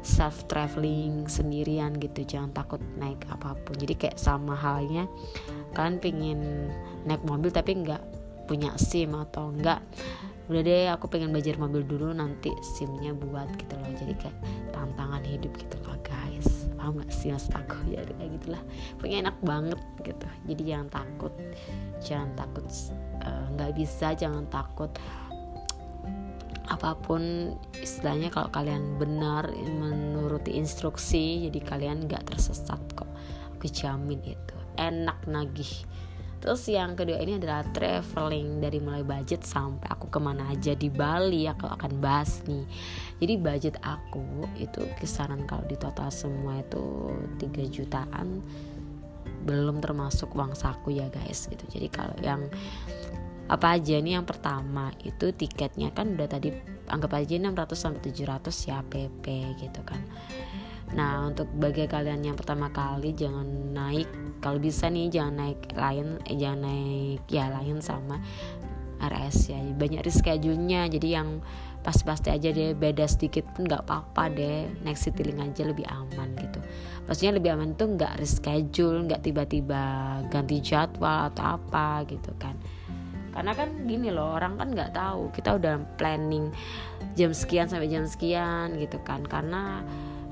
self 0.00 0.48
traveling 0.48 1.28
sendirian 1.28 1.96
gitu 1.96 2.24
jangan 2.24 2.52
takut 2.52 2.80
naik 3.00 3.24
apa 3.32 3.56
pun. 3.64 3.74
Jadi 3.76 3.94
kayak 3.96 4.16
sama 4.20 4.54
halnya 4.54 5.08
kalian 5.76 6.00
pingin 6.00 6.40
naik 7.04 7.20
mobil 7.28 7.52
tapi 7.52 7.76
nggak 7.76 8.00
punya 8.48 8.72
sim 8.80 9.12
atau 9.12 9.52
enggak 9.52 9.84
udah 10.46 10.62
deh 10.62 10.86
aku 10.94 11.10
pengen 11.10 11.34
belajar 11.34 11.58
mobil 11.58 11.82
dulu 11.82 12.14
nanti 12.14 12.54
simnya 12.62 13.10
buat 13.10 13.50
gitu 13.58 13.74
loh. 13.82 13.90
Jadi 13.98 14.14
kayak 14.14 14.36
tantangan 14.70 15.22
hidup 15.26 15.50
gitu 15.58 15.76
loh 15.82 15.98
guys. 16.06 16.70
Paham 16.78 17.02
gak 17.02 17.10
sih 17.10 17.34
mas 17.34 17.50
aku? 17.50 17.74
Ya 17.90 18.06
kayak 18.06 18.30
gitulah. 18.38 18.62
Pokoknya 18.98 19.18
enak 19.26 19.36
banget 19.42 19.80
gitu. 20.06 20.26
Jadi 20.46 20.62
jangan 20.62 20.88
takut. 20.94 21.34
Jangan 21.98 22.30
takut 22.38 22.66
eh, 23.26 23.44
nggak 23.58 23.70
uh, 23.70 23.74
bisa 23.74 24.14
jangan 24.14 24.46
takut 24.46 24.90
apa 26.66 26.98
pun 26.98 27.54
istilahnya 27.78 28.26
kalau 28.26 28.50
kalian 28.50 28.98
benar 28.98 29.46
menuruti 29.54 30.58
instruksi 30.58 31.46
jadi 31.46 31.62
kalian 31.62 32.06
nggak 32.06 32.22
tersesat 32.30 32.78
kok. 32.94 33.10
Aku 33.58 33.66
jamin 33.66 34.22
itu 34.22 34.55
enak 34.78 35.24
nagih. 35.28 35.84
Terus 36.36 36.68
yang 36.68 36.94
kedua 36.94 37.18
ini 37.18 37.40
adalah 37.40 37.64
traveling 37.74 38.60
dari 38.60 38.78
mulai 38.78 39.02
budget 39.02 39.42
sampai 39.42 39.88
aku 39.88 40.12
ke 40.12 40.20
mana 40.20 40.52
aja 40.52 40.76
di 40.76 40.92
Bali 40.92 41.48
aku 41.48 41.66
akan 41.66 41.98
bahas 41.98 42.44
nih. 42.46 42.62
Jadi 43.18 43.34
budget 43.40 43.76
aku 43.82 44.46
itu 44.60 44.84
kisaran 45.00 45.48
kalau 45.48 45.64
di 45.66 45.74
total 45.80 46.12
semua 46.12 46.60
itu 46.60 47.10
3 47.40 47.50
jutaan 47.72 48.44
belum 49.46 49.80
termasuk 49.82 50.34
uang 50.36 50.52
saku 50.54 50.94
ya 50.94 51.08
guys 51.08 51.48
gitu. 51.48 51.64
Jadi 51.66 51.88
kalau 51.88 52.14
yang 52.20 52.46
apa 53.46 53.78
aja 53.78 53.98
nih 54.02 54.18
yang 54.18 54.26
pertama 54.26 54.90
itu 55.06 55.30
tiketnya 55.30 55.94
kan 55.94 56.18
udah 56.18 56.26
tadi 56.26 56.50
anggap 56.90 57.14
aja 57.14 57.38
600 57.38 57.74
sampai 57.78 58.02
700 58.10 58.70
ya 58.70 58.78
PP 58.82 59.24
gitu 59.62 59.80
kan 59.86 60.02
nah 60.94 61.26
untuk 61.26 61.50
bagi 61.58 61.90
kalian 61.90 62.22
yang 62.22 62.36
pertama 62.38 62.70
kali 62.70 63.10
jangan 63.16 63.46
naik. 63.74 64.06
Kalau 64.38 64.62
bisa 64.62 64.86
nih 64.86 65.10
jangan 65.10 65.34
naik 65.42 65.60
lain 65.74 66.22
eh, 66.28 66.36
jangan 66.38 66.60
naik 66.70 67.22
ya 67.26 67.50
lain 67.50 67.82
sama 67.82 68.22
RS 69.02 69.52
ya. 69.52 69.58
Banyak 69.74 70.06
reschedule-nya 70.06 70.88
jadi 70.88 71.20
yang 71.20 71.42
pasti-pasti 71.86 72.34
aja 72.34 72.50
deh 72.50 72.74
beda 72.74 73.06
sedikit 73.06 73.46
pun 73.54 73.66
nggak 73.66 73.86
apa-apa 73.86 74.30
deh. 74.32 74.66
Naik 74.82 74.98
Citylink 74.98 75.38
aja 75.42 75.62
lebih 75.66 75.86
aman 75.86 76.34
gitu. 76.38 76.58
Maksudnya 77.06 77.38
lebih 77.38 77.50
aman 77.54 77.78
tuh 77.78 77.94
nggak 77.94 78.18
reschedule 78.18 79.06
nggak 79.06 79.22
tiba-tiba 79.22 79.82
ganti 80.30 80.58
jadwal 80.58 81.30
atau 81.30 81.58
apa 81.58 82.02
gitu 82.10 82.34
kan. 82.38 82.58
Karena 83.36 83.52
kan 83.52 83.68
gini 83.84 84.08
loh 84.08 84.34
orang 84.34 84.56
kan 84.56 84.68
nggak 84.72 84.96
tahu. 84.96 85.28
Kita 85.30 85.60
udah 85.60 85.76
planning 86.00 86.50
jam 87.14 87.36
sekian 87.36 87.68
sampai 87.68 87.92
jam 87.92 88.08
sekian 88.08 88.80
gitu 88.80 88.96
kan. 89.04 89.22
Karena 89.28 89.84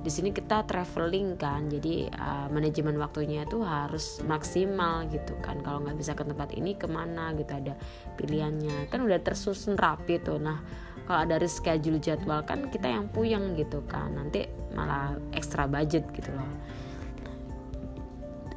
di 0.04 0.12
sini 0.12 0.36
kita 0.36 0.68
traveling 0.68 1.40
kan 1.40 1.64
jadi 1.72 2.12
uh, 2.12 2.52
manajemen 2.52 3.00
waktunya 3.00 3.48
itu 3.48 3.64
harus 3.64 4.20
maksimal 4.28 5.08
gitu 5.08 5.32
kan. 5.40 5.64
Kalau 5.64 5.80
nggak 5.80 5.96
bisa 5.96 6.12
ke 6.12 6.28
tempat 6.28 6.52
ini 6.52 6.76
ke 6.76 6.84
mana 6.84 7.32
gitu 7.32 7.56
ada 7.56 7.72
pilihannya. 8.20 8.92
Kan 8.92 9.00
udah 9.00 9.16
tersusun 9.24 9.80
rapi 9.80 10.20
tuh. 10.20 10.36
Nah 10.36 10.60
kalau 11.08 11.24
ada 11.24 11.40
reschedule 11.40 12.04
jadwal 12.04 12.44
kan 12.44 12.68
kita 12.68 12.92
yang 12.92 13.08
puyeng 13.08 13.56
gitu 13.56 13.80
kan. 13.88 14.12
Nanti 14.12 14.44
malah 14.76 15.16
ekstra 15.32 15.64
budget 15.64 16.04
gitu 16.12 16.28
loh. 16.36 16.52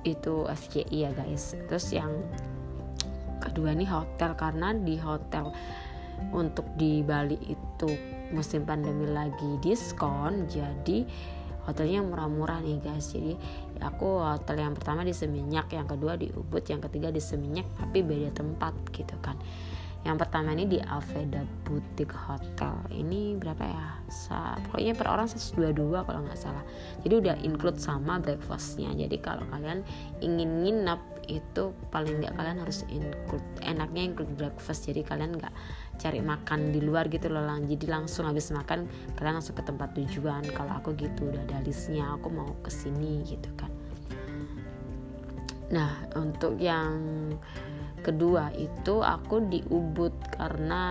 Itu 0.04 0.51
SCI 0.51 1.08
ya 1.08 1.16
guys. 1.16 1.56
Terus 1.72 1.96
yang 1.96 2.12
kedua 3.39 3.72
nih 3.72 3.88
hotel 3.88 4.36
karena 4.36 4.75
di 4.75 5.00
hotel 5.00 5.56
untuk 6.36 6.68
di 6.75 7.00
Bali 7.08 7.39
itu 7.39 8.18
musim 8.36 8.68
pandemi 8.68 9.08
lagi 9.08 9.56
diskon 9.63 10.50
jadi 10.51 11.08
hotelnya 11.68 12.00
murah-murah 12.00 12.64
nih 12.64 12.80
guys. 12.80 13.12
Jadi 13.12 13.36
aku 13.84 14.24
hotel 14.24 14.64
yang 14.64 14.74
pertama 14.74 15.04
di 15.04 15.12
Seminyak 15.12 15.68
yang 15.76 15.86
kedua 15.86 16.16
di 16.16 16.32
Ubud 16.32 16.64
yang 16.64 16.80
ketiga 16.80 17.12
di 17.12 17.20
Seminyak 17.20 17.68
tapi 17.76 18.02
beda 18.02 18.32
tempat 18.32 18.74
gitu 18.96 19.14
kan. 19.20 19.36
Yang 20.08 20.24
pertama 20.24 20.56
ini 20.56 20.72
di 20.72 20.80
Aveda 20.80 21.44
Boutique 21.68 22.16
Hotel. 22.16 22.80
Ini 22.96 23.36
berapa 23.36 23.60
ya? 23.60 24.00
Sa 24.08 24.56
pokoknya 24.56 24.96
per 24.96 25.12
orang 25.12 25.28
122 25.28 26.08
kalau 26.08 26.24
nggak 26.24 26.40
salah. 26.40 26.64
Jadi 27.04 27.14
udah 27.20 27.36
include 27.44 27.76
sama 27.76 28.16
breakfastnya. 28.16 28.96
Jadi 28.96 29.20
kalau 29.20 29.44
kalian 29.52 29.84
ingin 30.24 30.64
nginep 30.64 31.02
itu 31.28 31.76
paling 31.92 32.24
nggak 32.24 32.40
kalian 32.40 32.64
harus 32.64 32.88
include 32.88 33.44
enaknya 33.60 34.08
include 34.08 34.32
breakfast. 34.40 34.88
Jadi 34.88 35.04
kalian 35.04 35.36
nggak 35.36 35.52
cari 35.98 36.22
makan 36.22 36.72
di 36.72 36.80
luar 36.80 37.10
gitu 37.10 37.27
loh 37.27 37.44
lang. 37.44 37.66
Jadi 37.66 37.86
langsung 37.89 38.30
habis 38.30 38.54
makan 38.54 38.86
kalian 39.18 39.42
langsung 39.42 39.58
ke 39.58 39.63
tempat 39.66 39.94
tujuan. 39.98 40.46
Kalau 40.54 40.77
aku 40.77 40.94
gitu 40.96 41.30
udah 41.30 41.42
ada 41.50 41.60
listnya 41.66 42.13
aku 42.13 42.30
mau 42.30 42.54
ke 42.62 42.70
sini 42.70 43.25
gitu 43.25 43.50
kan. 43.58 43.70
Nah 45.74 46.08
untuk 46.16 46.56
yang 46.62 46.96
kedua 48.06 48.54
itu 48.56 49.04
aku 49.04 49.51
di 49.51 49.60
Ubud 49.68 50.13
karena 50.32 50.86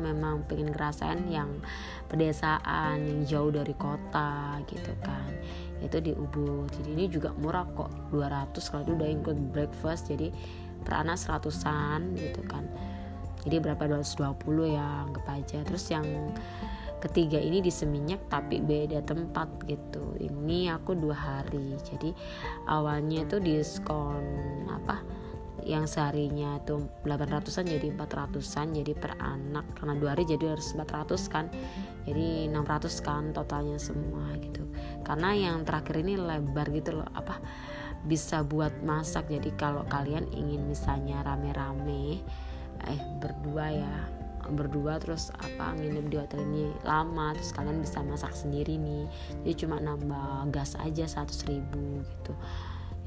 memang 0.00 0.42
pengen 0.48 0.74
ngerasain 0.74 1.28
yang 1.30 1.60
pedesaan 2.08 3.04
yang 3.04 3.20
jauh 3.28 3.52
dari 3.52 3.76
kota 3.76 4.58
gitu 4.66 4.90
kan. 5.04 5.30
Itu 5.78 6.02
di 6.02 6.16
Ubud. 6.16 6.72
Jadi 6.72 6.88
ini 6.96 7.06
juga 7.06 7.30
murah 7.36 7.68
kok 7.76 8.10
200 8.10 8.58
kalau 8.72 8.82
itu 8.82 8.92
udah 8.96 9.08
include 9.12 9.42
breakfast 9.54 10.10
jadi 10.10 10.32
per 10.82 11.04
anak 11.04 11.20
seratusan 11.20 12.16
gitu 12.16 12.42
kan 12.48 12.64
jadi 13.46 13.62
berapa 13.62 13.84
220 13.86 14.74
ya 14.74 15.06
anggap 15.06 15.26
aja. 15.30 15.58
Terus 15.62 15.84
yang 15.94 16.06
ketiga 16.98 17.38
ini 17.38 17.62
di 17.62 17.70
Seminyak 17.70 18.26
tapi 18.26 18.58
beda 18.58 19.02
tempat 19.06 19.46
gitu. 19.70 20.18
Ini 20.18 20.74
aku 20.74 20.98
dua 20.98 21.14
hari. 21.14 21.78
Jadi 21.78 22.10
awalnya 22.66 23.22
itu 23.22 23.38
diskon 23.38 24.22
apa 24.66 25.02
yang 25.66 25.90
seharinya 25.90 26.62
itu 26.62 26.86
800an 27.02 27.66
jadi 27.66 27.88
400an 27.94 28.66
jadi 28.82 28.92
per 28.98 29.14
anak. 29.22 29.66
Karena 29.78 29.94
dua 29.94 30.18
hari 30.18 30.26
jadi 30.26 30.58
harus 30.58 30.74
400 30.74 31.30
kan. 31.30 31.46
Jadi 32.06 32.50
600 32.50 33.06
kan 33.06 33.22
totalnya 33.30 33.78
semua 33.78 34.34
gitu. 34.42 34.66
Karena 35.06 35.34
yang 35.38 35.62
terakhir 35.62 36.02
ini 36.02 36.18
lebar 36.18 36.66
gitu 36.74 36.98
loh 36.98 37.08
apa 37.14 37.38
bisa 38.02 38.42
buat 38.42 38.74
masak. 38.82 39.30
Jadi 39.30 39.54
kalau 39.54 39.86
kalian 39.86 40.26
ingin 40.34 40.66
misalnya 40.66 41.22
rame-rame 41.22 42.22
eh 42.86 43.00
berdua 43.18 43.66
ya. 43.72 43.96
Berdua 44.48 44.96
terus 44.96 45.28
apa 45.36 45.76
nginep 45.76 46.06
di 46.08 46.16
hotel 46.16 46.40
ini 46.40 46.72
lama 46.80 47.36
terus 47.36 47.52
kalian 47.52 47.84
bisa 47.84 48.00
masak 48.00 48.32
sendiri 48.32 48.78
nih. 48.80 49.04
Jadi 49.44 49.54
cuma 49.66 49.76
nambah 49.82 50.48
gas 50.54 50.78
aja 50.80 51.04
100 51.04 51.50
ribu 51.50 52.00
gitu. 52.06 52.32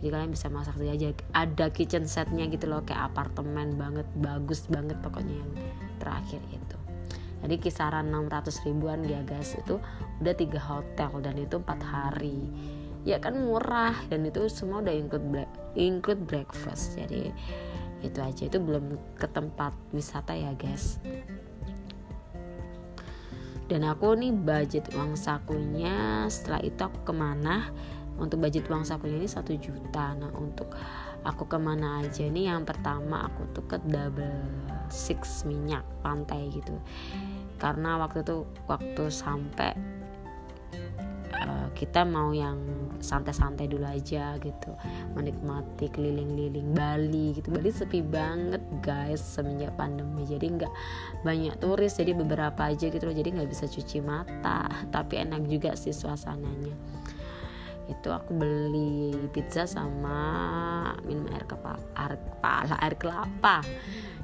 Jadi 0.01 0.09
kalian 0.09 0.31
bisa 0.33 0.51
masak 0.53 0.77
sendiri 0.77 0.93
aja. 0.97 1.07
Ada 1.33 1.73
kitchen 1.73 2.05
setnya 2.05 2.45
gitu 2.45 2.69
loh 2.69 2.85
kayak 2.85 3.13
apartemen 3.15 3.73
banget 3.79 4.05
bagus 4.21 4.69
banget 4.69 4.97
pokoknya 5.01 5.33
yang 5.33 5.51
terakhir 5.97 6.41
itu 6.53 6.81
jadi 7.41 7.55
kisaran 7.57 8.13
600 8.13 8.65
ribuan 8.69 9.01
ya 9.01 9.25
guys 9.25 9.57
itu 9.57 9.81
udah 10.21 10.33
tiga 10.37 10.61
hotel 10.61 11.11
dan 11.25 11.35
itu 11.41 11.57
empat 11.57 11.81
hari. 11.81 12.37
Ya 13.01 13.17
kan 13.17 13.33
murah 13.33 13.97
dan 14.13 14.29
itu 14.29 14.45
semua 14.45 14.85
udah 14.85 14.93
include 14.93 15.49
include 15.73 16.21
breakfast. 16.29 17.01
Jadi 17.01 17.33
itu 18.01 18.20
aja. 18.20 18.43
Itu 18.50 18.58
belum 18.60 19.17
ke 19.17 19.29
tempat 19.29 19.74
wisata 19.93 20.34
ya 20.34 20.51
guys. 20.58 21.00
Dan 23.72 23.88
aku 23.88 24.20
nih 24.20 24.36
budget 24.36 24.91
uang 24.91 25.15
sakunya 25.15 26.27
setelah 26.27 26.60
itu 26.60 26.81
aku 26.84 27.08
ke 27.08 27.13
mana? 27.15 27.72
Untuk 28.20 28.43
budget 28.43 28.67
uang 28.67 28.84
sakunya 28.84 29.15
ini 29.15 29.31
satu 29.31 29.55
juta. 29.55 30.12
Nah 30.12 30.27
untuk 30.36 30.75
aku 31.24 31.48
ke 31.48 31.55
mana 31.55 32.03
aja 32.03 32.27
nih? 32.27 32.51
Yang 32.51 32.75
pertama 32.75 33.31
aku 33.31 33.48
tuh 33.55 33.63
ke 33.72 33.79
double 33.88 34.43
six 34.91 35.48
minyak 35.48 35.88
pantai 36.03 36.51
gitu. 36.51 36.75
Karena 37.55 37.96
waktu 37.96 38.27
itu 38.27 38.43
waktu 38.67 39.08
sampai 39.08 40.00
uh, 41.33 41.67
kita 41.73 42.03
mau 42.03 42.35
yang 42.35 42.59
santai-santai 43.01 43.65
dulu 43.65 43.88
aja 43.88 44.38
gitu. 44.38 44.71
Menikmati 45.17 45.89
keliling-liling 45.89 46.71
Bali 46.71 47.36
gitu. 47.36 47.49
Bali 47.51 47.69
sepi 47.73 48.06
banget 48.06 48.62
guys 48.79 49.19
semenjak 49.19 49.73
pandemi. 49.75 50.23
Jadi 50.27 50.62
nggak 50.62 50.73
banyak 51.25 51.56
turis 51.58 51.97
jadi 51.97 52.13
beberapa 52.13 52.69
aja 52.69 52.88
gitu 52.88 53.03
loh. 53.03 53.15
Jadi 53.15 53.29
nggak 53.36 53.49
bisa 53.49 53.65
cuci 53.65 53.99
mata 54.03 54.69
tapi 54.95 55.21
enak 55.21 55.47
juga 55.49 55.73
sih 55.73 55.91
suasananya. 55.91 56.75
Itu 57.89 58.13
aku 58.13 58.32
beli 58.38 59.17
pizza 59.36 59.67
sama 59.67 60.19
minum 61.03 61.27
air 61.34 61.43
kepala 61.43 61.82
air 61.97 62.15
kepala 62.15 62.75
air 62.79 62.95
kelapa 62.95 63.65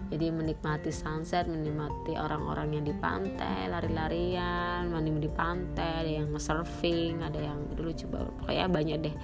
jadi 0.07 0.31
menikmati 0.31 0.87
sunset 0.87 1.51
menikmati 1.51 2.15
orang-orang 2.15 2.79
yang 2.79 2.85
di 2.87 2.95
pantai 2.95 3.67
lari-larian 3.67 4.87
mandi 4.87 5.11
di 5.19 5.31
pantai 5.31 5.91
ada 6.03 6.11
yang 6.23 6.31
surfing 6.39 7.19
ada 7.19 7.39
yang 7.39 7.59
dulu 7.75 7.91
coba 7.91 8.27
pokoknya 8.39 8.65
banyak 8.71 8.97
deh. 9.03 9.15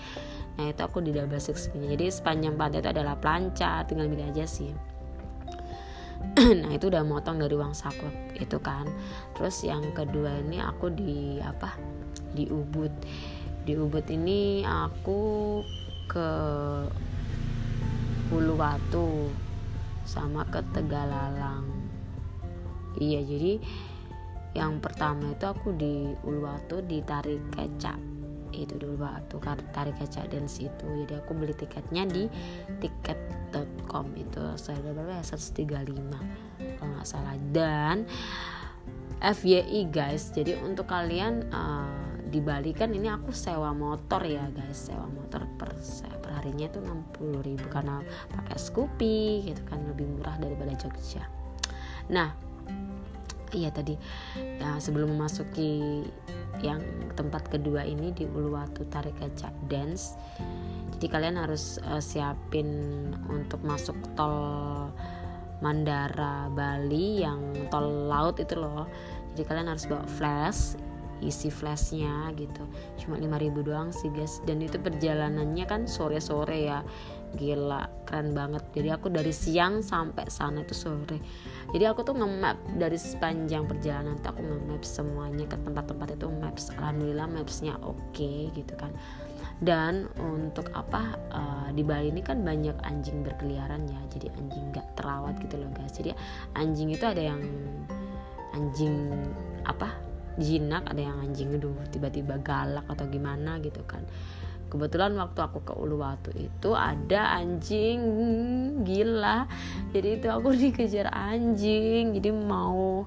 Nah 0.53 0.69
itu 0.69 0.81
aku 0.83 1.01
di 1.01 1.15
double 1.15 1.39
six 1.39 1.71
jadi 1.71 2.11
sepanjang 2.11 2.59
pantai 2.59 2.83
itu 2.83 2.89
adalah 2.91 3.15
planca 3.15 3.87
tinggal 3.87 4.11
milih 4.11 4.27
aja 4.31 4.43
sih. 4.43 4.71
Nah 6.63 6.71
itu 6.71 6.87
udah 6.87 7.03
motong 7.03 7.39
dari 7.39 7.55
uang 7.55 7.75
saku 7.75 8.35
itu 8.39 8.57
kan. 8.59 8.87
Terus 9.35 9.63
yang 9.63 9.83
kedua 9.95 10.39
ini 10.43 10.59
aku 10.59 10.91
di 10.91 11.39
apa 11.39 11.75
di 12.35 12.47
Ubud. 12.49 12.91
Di 13.63 13.79
Ubud 13.79 14.03
ini 14.11 14.63
aku 14.67 15.61
ke 16.09 16.29
Uluwatu 18.33 19.29
sama 20.03 20.45
ke 20.47 20.59
Tegalalang 20.71 21.67
iya 22.99 23.23
jadi 23.23 23.59
yang 24.53 24.77
pertama 24.77 25.33
itu 25.33 25.45
aku 25.49 25.73
di 25.73 26.13
Uluwatu 26.21 26.85
di 26.85 27.01
tarik 27.01 27.41
kecap 27.49 28.13
itu 28.53 28.77
dulu 28.77 29.01
waktu 29.01 29.35
tarik 29.73 29.97
kaca 29.97 30.29
dance 30.29 30.61
itu 30.61 30.85
jadi 30.85 31.25
aku 31.25 31.33
beli 31.33 31.57
tiketnya 31.57 32.05
di 32.05 32.29
tiket.com 32.77 34.13
itu 34.13 34.43
saya 34.61 34.77
berapa 34.85 35.19
ya? 35.19 35.25
135 35.25 36.77
kalau 36.77 36.91
nggak 36.93 37.09
salah. 37.09 37.35
Dan 37.49 38.05
FYI 39.23 39.89
guys. 39.89 40.29
Jadi 40.35 40.59
untuk 40.61 40.91
kalian 40.91 41.49
uh, 41.49 42.12
di 42.33 42.41
Bali 42.41 42.73
kan 42.73 42.89
ini 42.89 43.05
aku 43.05 43.29
sewa 43.29 43.69
motor 43.77 44.25
ya 44.25 44.49
guys. 44.49 44.89
Sewa 44.89 45.05
motor 45.05 45.45
per 45.53 45.77
per 46.17 46.31
harinya 46.41 46.65
itu 46.65 46.81
60 46.81 47.45
ribu. 47.45 47.65
Karena 47.69 48.01
pakai 48.33 48.57
Scoopy 48.57 49.45
gitu 49.53 49.61
kan 49.69 49.85
lebih 49.85 50.09
murah 50.09 50.41
daripada 50.41 50.73
Jogja. 50.73 51.29
Nah 52.09 52.33
iya 53.53 53.69
tadi. 53.69 53.93
Ya, 54.33 54.81
sebelum 54.81 55.13
memasuki 55.13 56.01
yang 56.65 56.81
tempat 57.13 57.53
kedua 57.53 57.85
ini 57.85 58.09
di 58.09 58.25
Uluwatu 58.25 58.89
Tarik 58.89 59.21
Kaca 59.21 59.53
Dance 59.69 60.17
jadi 61.03 61.19
kalian 61.19 61.35
harus 61.35 61.83
uh, 61.83 61.99
siapin 61.99 62.71
untuk 63.27 63.59
masuk 63.59 63.91
tol 64.15 64.87
Mandara 65.59 66.47
Bali 66.47 67.19
yang 67.19 67.67
tol 67.67 68.07
laut 68.07 68.39
itu 68.39 68.55
loh. 68.55 68.87
Jadi 69.35 69.43
kalian 69.43 69.67
harus 69.67 69.83
bawa 69.83 70.07
flash 70.07 70.79
isi 71.27 71.47
flashnya 71.47 72.31
gitu. 72.35 72.63
Cuma 72.99 73.15
5000 73.19 73.63
doang 73.63 73.89
sih 73.95 74.11
guys. 74.11 74.43
Dan 74.43 74.59
itu 74.63 74.77
perjalanannya 74.79 75.65
kan 75.65 75.81
sore-sore 75.87 76.67
ya. 76.67 76.79
Gila 77.33 77.89
keren 78.05 78.37
banget. 78.37 78.61
Jadi 78.77 78.89
aku 78.93 79.09
dari 79.09 79.33
siang 79.33 79.81
sampai 79.81 80.29
sana 80.29 80.61
itu 80.61 80.75
sore. 80.77 81.17
Jadi 81.73 81.83
aku 81.89 82.05
tuh 82.05 82.13
nge-map 82.13 82.59
dari 82.77 82.99
sepanjang 82.99 83.65
perjalanan 83.65 84.19
tuh 84.21 84.37
aku 84.37 84.41
nge-map 84.45 84.83
semuanya 84.85 85.45
ke 85.49 85.57
tempat-tempat 85.63 86.13
itu 86.13 86.27
maps. 86.29 86.69
Alhamdulillah 86.77 87.25
mapsnya 87.25 87.73
oke 87.81 87.97
okay, 88.13 88.53
gitu 88.53 88.77
kan. 88.77 88.93
Dan 89.63 90.11
untuk 90.19 90.69
apa 90.75 91.15
uh, 91.31 91.67
di 91.71 91.81
Bali 91.81 92.11
ini 92.11 92.19
kan 92.19 92.43
banyak 92.43 92.75
anjing 92.85 93.25
berkeliaran 93.25 93.87
ya. 93.89 94.01
Jadi 94.13 94.29
anjing 94.37 94.69
nggak 94.69 94.99
terawat 94.99 95.39
gitu 95.41 95.57
loh 95.57 95.71
guys. 95.73 95.95
Jadi 95.95 96.13
anjing 96.53 96.93
itu 96.93 97.05
ada 97.07 97.21
yang 97.33 97.41
anjing 98.53 99.09
apa 99.65 99.89
jinak 100.39 100.85
ada 100.89 101.01
yang 101.01 101.17
anjing 101.21 101.53
aduh 101.57 101.75
tiba-tiba 101.93 102.41
galak 102.41 102.85
atau 102.89 103.05
gimana 103.09 103.61
gitu 103.61 103.81
kan. 103.85 104.01
Kebetulan 104.73 105.13
waktu 105.21 105.37
aku 105.37 105.61
ke 105.61 105.73
Uluwatu 105.77 106.33
itu 106.33 106.73
ada 106.73 107.37
anjing 107.37 108.01
gila. 108.81 109.45
Jadi 109.93 110.17
itu 110.17 110.27
aku 110.33 110.49
dikejar 110.65 111.13
anjing 111.13 112.17
jadi 112.17 112.33
mau 112.33 113.05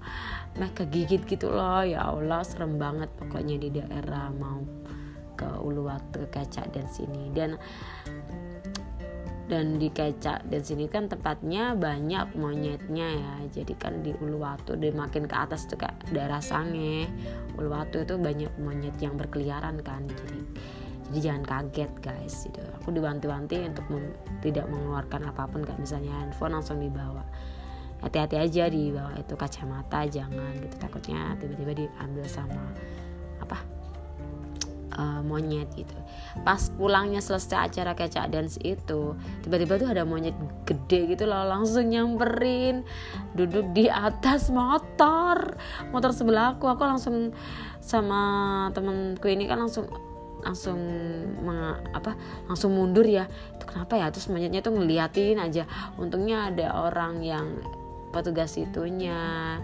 nah 0.56 0.70
kegigit 0.70 1.26
gitu 1.26 1.50
loh. 1.50 1.82
Ya 1.82 2.06
Allah 2.06 2.46
serem 2.46 2.78
banget 2.78 3.10
pokoknya 3.18 3.58
di 3.58 3.68
daerah 3.74 4.30
mau 4.30 4.62
ke 5.34 5.58
Uluwatu 5.58 6.22
ke 6.30 6.38
kaca 6.38 6.70
dan 6.70 6.86
sini. 6.86 7.34
Dan 7.34 7.58
dan 9.46 9.78
di 9.78 9.86
kaca 9.94 10.42
dan 10.42 10.62
sini 10.62 10.90
kan 10.90 11.06
tempatnya 11.06 11.78
banyak 11.78 12.34
monyetnya 12.34 13.08
ya. 13.14 13.34
Jadi 13.62 13.74
kan 13.78 14.02
di 14.02 14.10
Uluwatu 14.18 14.74
dan 14.74 14.98
makin 14.98 15.30
ke 15.30 15.36
atas 15.38 15.70
tuh 15.70 15.78
kayak 15.78 15.94
daerah 16.10 16.42
Sange. 16.42 17.06
Uluwatu 17.54 18.02
itu 18.02 18.18
banyak 18.18 18.50
monyet 18.58 18.98
yang 18.98 19.14
berkeliaran 19.14 19.78
kan. 19.86 20.02
Jadi 20.10 20.40
jadi 21.06 21.18
jangan 21.30 21.44
kaget 21.46 21.92
guys 22.02 22.34
gitu. 22.50 22.58
Aku 22.82 22.90
diwanti-wanti 22.90 23.62
untuk 23.62 23.86
mem, 23.86 24.10
tidak 24.42 24.66
mengeluarkan 24.66 25.30
apa 25.30 25.46
pun 25.46 25.62
kayak 25.62 25.78
misalnya 25.78 26.10
handphone 26.18 26.58
langsung 26.58 26.82
dibawa. 26.82 27.22
Hati-hati 28.02 28.36
aja 28.36 28.66
di 28.66 28.90
bawah 28.90 29.14
itu 29.14 29.34
kacamata 29.38 30.02
jangan 30.10 30.52
gitu. 30.58 30.74
Takutnya 30.82 31.38
tiba-tiba 31.38 31.86
diambil 31.86 32.26
sama 32.26 32.74
uh, 34.96 35.20
monyet 35.22 35.68
gitu. 35.76 35.94
Pas 36.42 36.58
pulangnya 36.74 37.20
selesai 37.20 37.70
acara 37.70 37.92
kecak 37.92 38.32
dance 38.32 38.56
itu 38.64 39.14
tiba-tiba 39.44 39.78
tuh 39.78 39.88
ada 39.92 40.02
monyet 40.02 40.34
gede 40.64 41.14
gitu 41.14 41.28
loh 41.28 41.44
langsung 41.46 41.92
nyamperin 41.92 42.82
duduk 43.36 43.70
di 43.76 43.86
atas 43.86 44.48
motor 44.50 45.54
motor 45.92 46.10
sebelah 46.10 46.56
aku. 46.56 46.66
Aku 46.72 46.82
langsung 46.82 47.36
sama 47.78 48.20
temenku 48.72 49.28
ini 49.30 49.46
kan 49.46 49.62
langsung 49.62 49.86
langsung 50.42 50.78
meng, 51.42 51.80
apa 51.92 52.16
langsung 52.50 52.74
mundur 52.74 53.06
ya. 53.06 53.28
Itu 53.56 53.64
kenapa 53.68 54.00
ya? 54.00 54.10
Terus 54.10 54.32
monyetnya 54.32 54.64
tuh 54.64 54.74
ngeliatin 54.74 55.38
aja. 55.38 55.68
Untungnya 56.00 56.50
ada 56.50 56.86
orang 56.88 57.22
yang 57.22 57.62
petugas 58.10 58.56
itunya. 58.56 59.58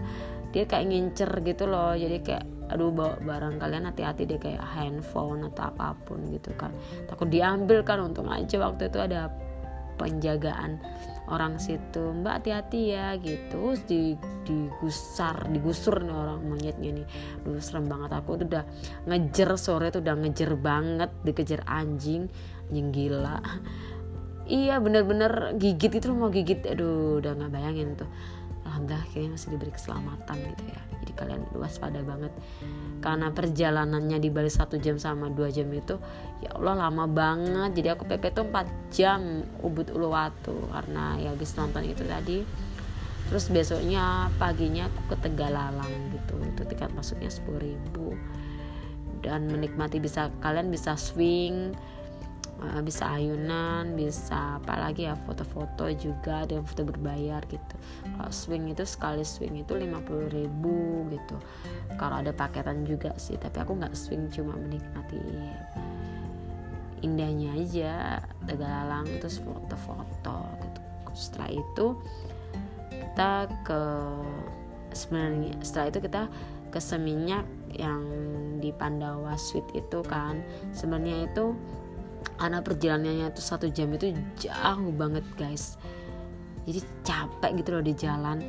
Dia 0.53 0.69
kayak 0.69 0.85
ngincer 0.85 1.31
gitu 1.41 1.65
loh 1.65 1.97
jadi 1.97 2.21
kayak 2.21 2.45
aduh 2.73 2.89
bawa 2.89 3.15
barang 3.21 3.61
kalian 3.61 3.85
hati-hati 3.87 4.25
deh 4.25 4.41
kayak 4.41 4.61
handphone 4.61 5.45
atau 5.47 5.69
apa 5.69 5.93
pun 6.05 6.25
gitu 6.33 6.51
kan. 6.57 6.73
Takut 7.05 7.29
diambil 7.29 7.85
kan 7.85 8.01
untung 8.01 8.27
aja 8.33 8.57
waktu 8.57 8.89
itu 8.89 8.99
ada 8.99 9.29
penjagaan 9.95 10.81
orang 11.29 11.61
situ. 11.61 12.01
Mbak 12.01 12.33
hati-hati 12.41 12.81
ya 12.97 13.13
gitu. 13.21 13.77
Di 13.85 14.17
digusar 14.43 15.47
digusur 15.53 16.01
nih 16.01 16.15
orang 16.17 16.41
monyetnya 16.43 16.89
nih. 17.01 17.07
Duh 17.45 17.61
serem 17.61 17.85
banget. 17.85 18.11
Aku 18.17 18.35
tuh 18.41 18.49
udah 18.49 18.65
ngejer 19.05 19.49
sore 19.55 19.93
tuh 19.93 20.01
udah 20.01 20.15
ngejer 20.17 20.57
banget 20.57 21.13
dikejar 21.21 21.61
anjing 21.69 22.27
anjing 22.67 22.89
gila. 22.89 23.37
Iya 24.43 24.83
bener-bener 24.83 25.55
gigit 25.55 26.03
itu 26.03 26.11
mau 26.11 26.27
gigit 26.27 26.67
aduh 26.67 27.23
udah 27.23 27.31
nggak 27.31 27.51
bayangin 27.55 27.95
tuh 27.95 28.09
alhamdulillah 28.73 29.05
kayaknya 29.13 29.29
masih 29.37 29.49
diberi 29.53 29.69
keselamatan 29.69 30.37
gitu 30.49 30.63
ya. 30.65 30.81
Jadi 31.05 31.11
kalian 31.13 31.41
waspada 31.53 32.01
banget. 32.01 32.33
Karena 33.05 33.29
perjalanannya 33.29 34.17
di 34.17 34.29
Bali 34.33 34.49
satu 34.49 34.81
jam 34.81 34.97
sama 34.97 35.29
dua 35.29 35.53
jam 35.53 35.69
itu 35.69 36.01
ya 36.41 36.57
Allah 36.57 36.89
lama 36.89 37.05
banget. 37.05 37.77
Jadi 37.77 37.87
aku 37.93 38.09
PP 38.09 38.33
tuh 38.33 38.49
4 38.49 38.65
jam 38.89 39.45
Ubud 39.61 39.93
Uluwatu 39.93 40.57
karena 40.73 41.21
ya 41.21 41.37
habis 41.37 41.53
nonton 41.53 41.85
itu 41.85 42.01
tadi 42.01 42.41
terus 43.29 43.47
besoknya 43.53 44.27
paginya 44.41 44.89
aku 44.89 45.13
ke 45.13 45.29
Tegalalang 45.29 45.93
gitu. 46.09 46.33
Itu 46.41 46.65
tiket 46.65 46.89
masuknya 46.97 47.29
10 47.29 47.61
ribu. 47.61 48.17
Dan 49.21 49.53
menikmati 49.53 50.01
bisa 50.01 50.33
kalian 50.41 50.73
bisa 50.73 50.97
swing 50.97 51.77
bisa 52.85 53.19
ayunan 53.19 53.91
bisa 53.91 54.55
apalagi 54.61 55.03
ya 55.09 55.19
foto-foto 55.27 55.91
juga 55.99 56.47
ada 56.47 56.55
yang 56.55 56.63
foto 56.63 56.87
berbayar 56.87 57.43
gitu. 57.51 57.75
Kalau 58.15 58.31
swing 58.31 58.71
itu 58.71 58.87
sekali 58.87 59.25
swing 59.27 59.59
itu 59.59 59.75
50 59.75 60.31
ribu 60.31 61.03
gitu. 61.11 61.35
Kalau 61.99 62.23
ada 62.23 62.31
paketan 62.31 62.87
juga 62.87 63.11
sih 63.19 63.35
tapi 63.35 63.59
aku 63.59 63.75
nggak 63.75 63.91
swing 63.97 64.31
cuma 64.31 64.55
menikmati 64.55 65.19
indahnya 67.03 67.51
aja 67.59 68.23
tegalalang 68.47 69.07
terus 69.19 69.43
foto-foto 69.43 70.39
gitu. 70.63 70.79
Setelah 71.11 71.49
itu 71.51 71.85
kita 72.89 73.51
ke 73.67 73.81
sebenarnya 74.95 75.51
setelah 75.59 75.91
itu 75.91 75.99
kita 75.99 76.23
ke 76.71 76.79
Seminyak 76.81 77.45
yang 77.75 78.01
di 78.57 78.71
Pandawa 78.71 79.35
Suite 79.35 79.67
itu 79.75 79.99
kan. 80.07 80.41
Sebenarnya 80.71 81.27
itu 81.27 81.53
karena 82.37 82.59
perjalanannya 82.59 83.27
itu 83.29 83.41
satu 83.41 83.69
jam 83.69 83.93
itu 83.93 84.11
jauh 84.39 84.91
banget 84.93 85.25
guys. 85.37 85.77
Jadi 86.63 86.79
capek 87.03 87.51
gitu 87.59 87.69
loh 87.75 87.83
di 87.83 87.93
jalan. 87.95 88.39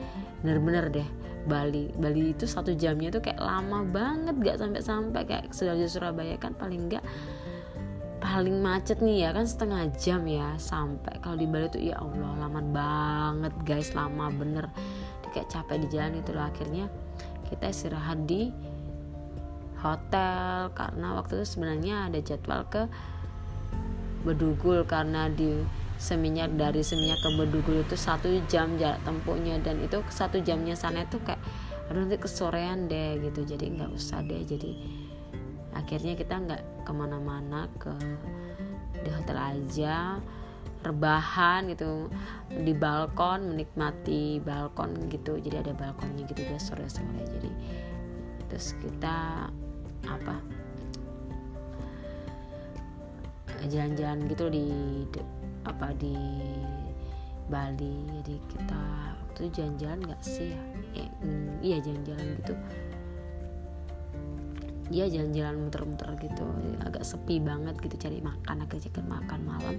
Bener-bener 0.42 0.86
deh 0.90 1.08
Bali. 1.44 1.90
Bali 1.98 2.32
itu 2.32 2.46
satu 2.46 2.72
jamnya 2.72 3.10
tuh 3.10 3.20
kayak 3.20 3.42
lama 3.42 3.82
banget 3.84 4.34
gak 4.40 4.58
sampai-sampai. 4.62 5.22
Kayak 5.26 5.44
Surabaya 5.50 5.88
Surabaya 5.90 6.36
kan 6.38 6.54
paling 6.54 6.88
gak 6.88 7.04
paling 8.24 8.64
macet 8.64 9.04
nih 9.04 9.28
ya 9.28 9.30
kan 9.36 9.44
setengah 9.44 9.90
jam 9.98 10.24
ya 10.24 10.54
sampai. 10.56 11.20
Kalau 11.20 11.36
di 11.36 11.46
Bali 11.50 11.66
tuh 11.68 11.82
ya 11.82 11.98
Allah 12.00 12.32
lama 12.38 12.60
banget 12.62 13.54
guys. 13.66 13.92
Lama 13.92 14.30
bener. 14.30 14.70
Jadi 15.20 15.28
kayak 15.34 15.48
capek 15.50 15.76
di 15.82 15.88
jalan 15.90 16.14
itu 16.22 16.30
loh. 16.32 16.46
Akhirnya 16.46 16.86
kita 17.50 17.68
istirahat 17.68 18.24
di 18.30 18.54
hotel. 19.82 20.70
Karena 20.72 21.18
waktu 21.18 21.42
itu 21.42 21.46
sebenarnya 21.58 22.08
ada 22.08 22.18
jadwal 22.22 22.62
ke 22.70 22.86
Bedugul 24.24 24.82
karena 24.88 25.28
di 25.28 25.60
Seminyak 25.94 26.58
dari 26.58 26.82
Seminyak 26.82 27.22
ke 27.22 27.30
Bedugul 27.38 27.86
itu 27.86 27.94
satu 27.94 28.26
jam 28.50 28.74
jarak 28.74 28.98
tempuhnya 29.06 29.62
dan 29.62 29.78
itu 29.78 30.02
satu 30.10 30.42
jamnya 30.42 30.74
sana 30.74 31.06
itu 31.06 31.22
kayak 31.22 31.38
aduh 31.86 32.02
nanti 32.02 32.18
kesorean 32.18 32.90
deh 32.90 33.20
gitu. 33.22 33.46
Jadi 33.46 33.78
nggak 33.78 33.92
usah 33.94 34.24
deh. 34.24 34.42
Jadi 34.42 34.74
akhirnya 35.76 36.18
kita 36.18 36.34
nggak 36.34 36.62
ke 36.82 36.92
mana-mana 36.92 37.70
ke 37.78 37.92
di 39.04 39.10
hotel 39.12 39.38
aja 39.38 40.18
rebahan 40.84 41.72
gitu 41.72 42.12
di 42.52 42.76
balkon 42.76 43.54
menikmati 43.54 44.42
balkon 44.42 45.08
gitu. 45.08 45.38
Jadi 45.38 45.56
ada 45.62 45.72
balkonnya 45.72 46.26
gitu 46.26 46.42
guys 46.44 46.68
sore-sore. 46.68 47.22
Jadi 47.22 47.50
terus 48.50 48.76
kita 48.82 49.48
apa 50.04 50.36
jalan-jalan 53.68 54.18
gitu 54.30 54.44
di 54.50 54.66
apa 55.64 55.92
di 55.96 56.14
Bali. 57.48 57.96
Jadi 58.20 58.34
kita 58.48 58.82
waktu 59.24 59.50
itu 59.50 59.50
jalan-jalan 59.60 59.98
nggak 60.06 60.22
sih 60.22 60.52
ya? 60.52 60.62
Eh, 61.04 61.08
mm, 61.22 61.48
iya 61.60 61.76
jalan-jalan 61.82 62.26
gitu. 62.40 62.54
Iya 64.92 65.08
jalan-jalan 65.08 65.56
muter-muter 65.64 66.08
gitu. 66.20 66.44
Agak 66.84 67.08
sepi 67.08 67.40
banget 67.40 67.72
gitu 67.80 67.96
cari 67.96 68.20
makan 68.20 68.68
agak 68.68 68.84
cari 68.84 69.00
makan 69.08 69.40
malam. 69.48 69.76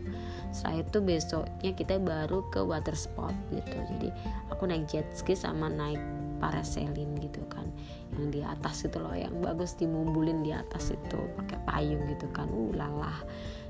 Setelah 0.49 0.81
itu 0.81 0.97
besoknya 0.97 1.71
kita 1.77 2.01
baru 2.01 2.41
ke 2.49 2.57
water 2.65 2.97
spot 2.97 3.33
gitu. 3.53 3.77
Jadi 3.95 4.09
aku 4.49 4.65
naik 4.65 4.89
jet 4.89 5.05
ski 5.13 5.37
sama 5.37 5.69
naik 5.69 6.01
paraselin 6.41 7.15
gitu 7.21 7.45
kan. 7.53 7.69
Yang 8.17 8.25
di 8.33 8.41
atas 8.41 8.75
itu 8.89 8.97
loh 8.97 9.13
yang 9.13 9.37
bagus 9.45 9.77
dimumbulin 9.77 10.41
di 10.41 10.49
atas 10.51 10.89
itu 10.89 11.19
pakai 11.37 11.61
payung 11.69 12.01
gitu 12.09 12.25
kan. 12.33 12.49
Uh 12.49 12.73
lalah 12.73 13.21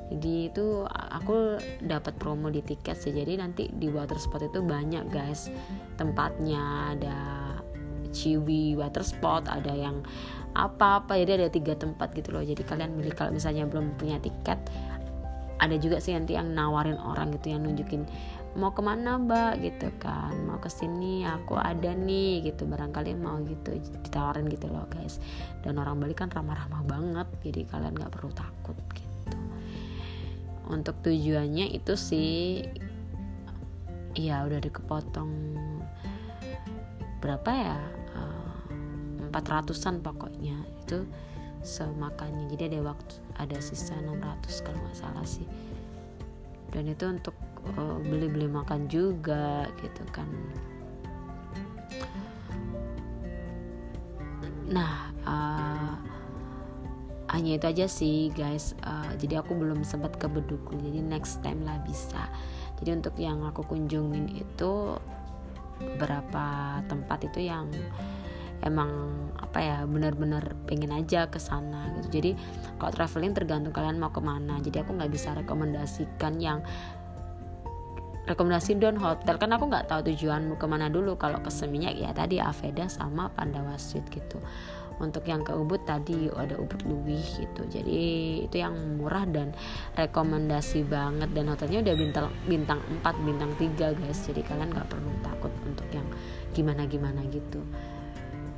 jadi 0.06 0.54
itu 0.54 0.86
aku 0.90 1.58
dapat 1.82 2.14
promo 2.22 2.54
di 2.54 2.62
tiket 2.62 2.94
sih. 2.94 3.10
Jadi 3.10 3.42
nanti 3.42 3.64
di 3.74 3.90
water 3.90 4.22
spot 4.22 4.46
itu 4.46 4.62
banyak 4.62 5.10
guys. 5.10 5.50
Tempatnya 5.98 6.94
ada 6.94 7.18
Ciwi 8.14 8.78
water 8.78 9.02
spot 9.02 9.50
ada 9.50 9.74
yang 9.74 10.06
apa-apa. 10.54 11.18
Jadi 11.18 11.32
ada 11.42 11.50
tiga 11.50 11.74
tempat 11.74 12.14
gitu 12.14 12.38
loh. 12.38 12.46
Jadi 12.46 12.62
kalian 12.62 12.94
milih 12.94 13.18
kalau 13.18 13.34
misalnya 13.34 13.66
belum 13.66 13.98
punya 13.98 14.22
tiket 14.22 14.62
ada 15.56 15.80
juga 15.80 16.04
sih 16.04 16.12
nanti 16.12 16.36
yang 16.36 16.52
nawarin 16.52 17.00
orang 17.00 17.32
gitu 17.40 17.56
yang 17.56 17.64
nunjukin 17.64 18.04
mau 18.60 18.76
ke 18.76 18.86
mana 18.86 19.18
mbak? 19.18 19.58
Gitu 19.58 19.90
kan. 19.98 20.38
Mau 20.46 20.62
ke 20.62 20.70
sini 20.70 21.26
aku 21.26 21.58
ada 21.58 21.98
nih 21.98 22.46
gitu. 22.46 22.70
Barangkali 22.70 23.18
mau 23.18 23.42
gitu 23.42 23.74
ditawarin 24.06 24.46
gitu 24.54 24.70
loh 24.70 24.86
guys. 24.86 25.18
Dan 25.66 25.82
orang 25.82 25.98
Bali 25.98 26.14
kan 26.14 26.30
ramah-ramah 26.30 26.86
banget. 26.86 27.28
Jadi 27.42 27.66
kalian 27.66 27.98
nggak 27.98 28.14
perlu 28.14 28.30
takut 28.38 28.78
gitu 28.94 29.05
untuk 30.70 30.98
tujuannya 31.06 31.74
itu 31.74 31.94
sih 31.94 32.66
ya 34.16 34.48
udah 34.48 34.60
dikepotong 34.64 35.32
berapa 37.20 37.52
ya? 37.52 37.80
Eh, 38.16 38.56
empat 39.30 39.46
ratusan 39.50 40.00
pokoknya. 40.06 40.56
Itu 40.86 41.10
semakannya 41.66 42.46
jadi 42.54 42.70
ada 42.70 42.94
waktu 42.94 43.14
ada 43.42 43.58
sisa 43.58 43.98
600 43.98 44.62
kalau 44.62 44.80
nggak 44.86 44.98
salah 44.98 45.26
sih. 45.26 45.50
Dan 46.70 46.92
itu 46.92 47.08
untuk 47.08 47.34
uh, 47.80 47.98
beli-beli 48.04 48.46
makan 48.46 48.86
juga 48.86 49.66
gitu 49.82 50.04
kan. 50.14 50.30
Nah 54.70 55.10
uh, 55.26 55.65
hanya 57.34 57.58
itu 57.58 57.66
aja 57.66 57.86
sih 57.90 58.30
guys. 58.34 58.78
Uh, 58.86 59.10
jadi 59.18 59.42
aku 59.42 59.58
belum 59.58 59.82
sempat 59.82 60.18
ke 60.22 60.30
Bedugul. 60.30 60.78
Jadi 60.78 61.02
next 61.02 61.42
time 61.42 61.66
lah 61.66 61.82
bisa. 61.82 62.30
Jadi 62.78 62.90
untuk 62.94 63.16
yang 63.18 63.42
aku 63.48 63.66
kunjungin 63.66 64.30
itu 64.36 65.00
beberapa 65.82 66.80
tempat 66.88 67.28
itu 67.28 67.50
yang 67.50 67.68
emang 68.64 69.12
apa 69.36 69.60
ya 69.60 69.78
benar-benar 69.84 70.56
pengen 70.70 70.94
aja 70.94 71.28
ke 71.28 71.42
sana 71.42 71.92
gitu. 72.00 72.22
Jadi 72.22 72.32
kalau 72.78 72.92
traveling 72.94 73.34
tergantung 73.34 73.74
kalian 73.74 73.98
mau 73.98 74.14
ke 74.14 74.22
mana. 74.22 74.62
Jadi 74.62 74.86
aku 74.86 74.94
nggak 74.94 75.12
bisa 75.12 75.34
rekomendasikan 75.34 76.38
yang 76.38 76.62
rekomendasi 78.30 78.78
don 78.78 79.02
hotel. 79.02 79.42
Kan 79.42 79.50
aku 79.54 79.66
nggak 79.66 79.90
tahu 79.90 80.14
tujuanmu 80.14 80.62
ke 80.62 80.66
mana 80.70 80.94
dulu. 80.94 81.18
Kalau 81.18 81.42
ke 81.42 81.50
Seminyak 81.50 81.98
ya 81.98 82.14
tadi 82.14 82.38
Aveda 82.38 82.86
sama 82.86 83.34
Pandawa 83.34 83.82
Suite 83.82 84.08
gitu 84.14 84.38
untuk 85.00 85.28
yang 85.28 85.44
ke 85.44 85.52
Ubud 85.52 85.84
tadi 85.84 86.32
ada 86.32 86.56
Ubud 86.56 86.88
Luwih 86.88 87.22
gitu. 87.22 87.68
Jadi 87.68 88.02
itu 88.48 88.56
yang 88.56 88.76
murah 88.96 89.28
dan 89.28 89.52
rekomendasi 90.00 90.88
banget. 90.88 91.30
Dan 91.36 91.52
hotelnya 91.52 91.84
udah 91.84 91.96
bintang 91.96 92.28
bintang 92.48 92.80
4 93.04 93.28
bintang 93.28 93.52
3 93.60 94.00
guys. 94.00 94.20
Jadi 94.24 94.42
kalian 94.46 94.72
nggak 94.72 94.88
perlu 94.88 95.12
takut 95.20 95.52
untuk 95.68 95.88
yang 95.92 96.08
gimana 96.56 96.88
gimana 96.88 97.22
gitu. 97.28 97.60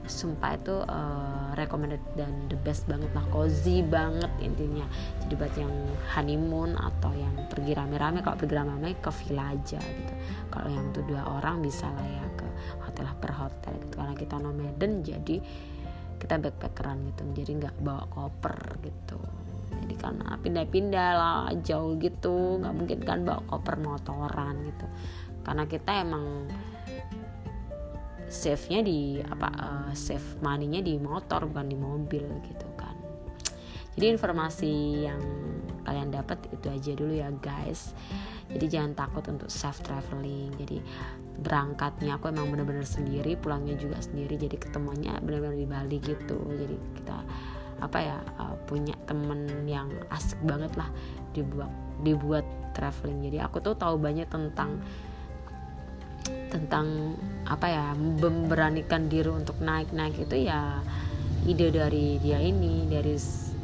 Sumpah 0.08 0.56
itu 0.56 0.71
uh, 0.88 1.52
recommended 1.60 2.00
dan 2.15 2.32
the 2.47 2.56
best 2.63 2.88
banget 2.88 3.12
lah. 3.12 3.26
Cozy 3.28 3.84
banget 3.84 4.32
intinya. 4.39 4.88
Jadi 5.26 5.34
buat 5.36 5.54
yang 5.60 5.73
honeymoon 6.15 6.80
atau 6.80 7.12
yang 7.12 7.34
pergi 7.52 7.76
rame-rame 7.76 8.23
kalau 8.23 8.39
pergi 8.39 8.56
rame-rame 8.56 8.95
ke 9.04 9.12
villa 9.26 9.52
aja 9.52 9.82
gitu. 9.82 10.13
Kalau 10.47 10.69
yang 10.71 10.86
tuh 10.95 11.04
dua 11.04 11.28
orang 11.28 11.60
bisa 11.60 11.91
lah 11.91 12.08
ya 12.08 12.23
ke 12.39 12.47
hotel 12.88 13.08
per 13.19 13.32
hotel 13.36 13.73
gitu. 13.84 14.00
Karena 14.00 14.15
kita 14.15 14.36
nomaden 14.39 15.04
jadi 15.04 15.36
kita 16.17 16.41
backpackeran 16.41 17.13
gitu 17.13 17.21
jadi 17.38 17.51
nggak 17.65 17.75
bawa 17.82 18.03
koper 18.10 18.82
gitu. 18.82 19.19
Jadi 19.77 19.95
karena 19.95 20.36
pindah-pindah 20.41 21.10
lah 21.13 21.47
jauh 21.62 21.95
gitu 22.01 22.60
nggak 22.60 22.73
mungkin 22.73 22.99
kan 23.06 23.21
bawa 23.23 23.41
koper 23.45 23.75
motoran 23.77 24.56
gitu. 24.65 24.86
Karena 25.45 25.63
kita 25.69 25.91
emang 26.03 26.49
save 28.27 28.65
nya 28.67 28.80
di 28.84 29.23
apa 29.23 29.47
uh, 29.47 29.91
save 29.95 30.43
money-nya 30.43 30.84
di 30.84 30.99
motor 30.99 31.47
bukan 31.47 31.67
di 31.71 31.77
mobil 31.80 32.25
gitu 32.43 32.67
kan. 32.75 32.95
Jadi 33.95 34.06
informasi 34.13 34.73
yang 35.08 35.21
kalian 35.88 36.12
dapat 36.12 36.43
itu 36.52 36.67
aja 36.67 36.91
dulu 36.91 37.15
ya 37.15 37.32
guys. 37.39 37.95
Jadi 38.52 38.65
jangan 38.67 38.91
takut 39.00 39.23
untuk 39.32 39.47
self 39.47 39.80
traveling 39.80 40.52
jadi 40.60 40.84
berangkatnya 41.38 42.17
aku 42.17 42.34
emang 42.34 42.50
bener-bener 42.52 42.84
sendiri 42.84 43.39
pulangnya 43.39 43.80
juga 43.80 44.04
sendiri. 44.04 44.36
Jadi 44.36 44.60
ketemunya 44.60 45.15
bener-bener 45.23 45.56
di 45.56 45.67
Bali 45.69 45.97
gitu. 46.04 46.36
Jadi 46.36 46.76
kita 47.00 47.17
apa 47.78 47.97
ya 48.02 48.17
uh, 48.41 48.58
punya 48.65 48.97
temen 49.06 49.45
yang 49.69 49.88
asik 50.10 50.41
banget 50.43 50.73
lah 50.76 50.89
dibuat 51.32 51.71
dibuat 52.04 52.45
traveling. 52.76 53.23
Jadi 53.32 53.38
aku 53.39 53.63
tuh 53.63 53.78
tahu 53.78 53.95
banyak 54.02 54.28
tentang 54.28 54.82
tentang 56.52 57.15
apa 57.47 57.67
ya 57.69 57.86
memberanikan 57.95 59.08
diri 59.08 59.30
untuk 59.30 59.62
naik-naik. 59.62 60.17
Itu 60.17 60.36
ya 60.36 60.82
ide 61.45 61.69
dari 61.69 62.17
dia 62.19 62.41
ini 62.41 62.89
dari 62.89 63.15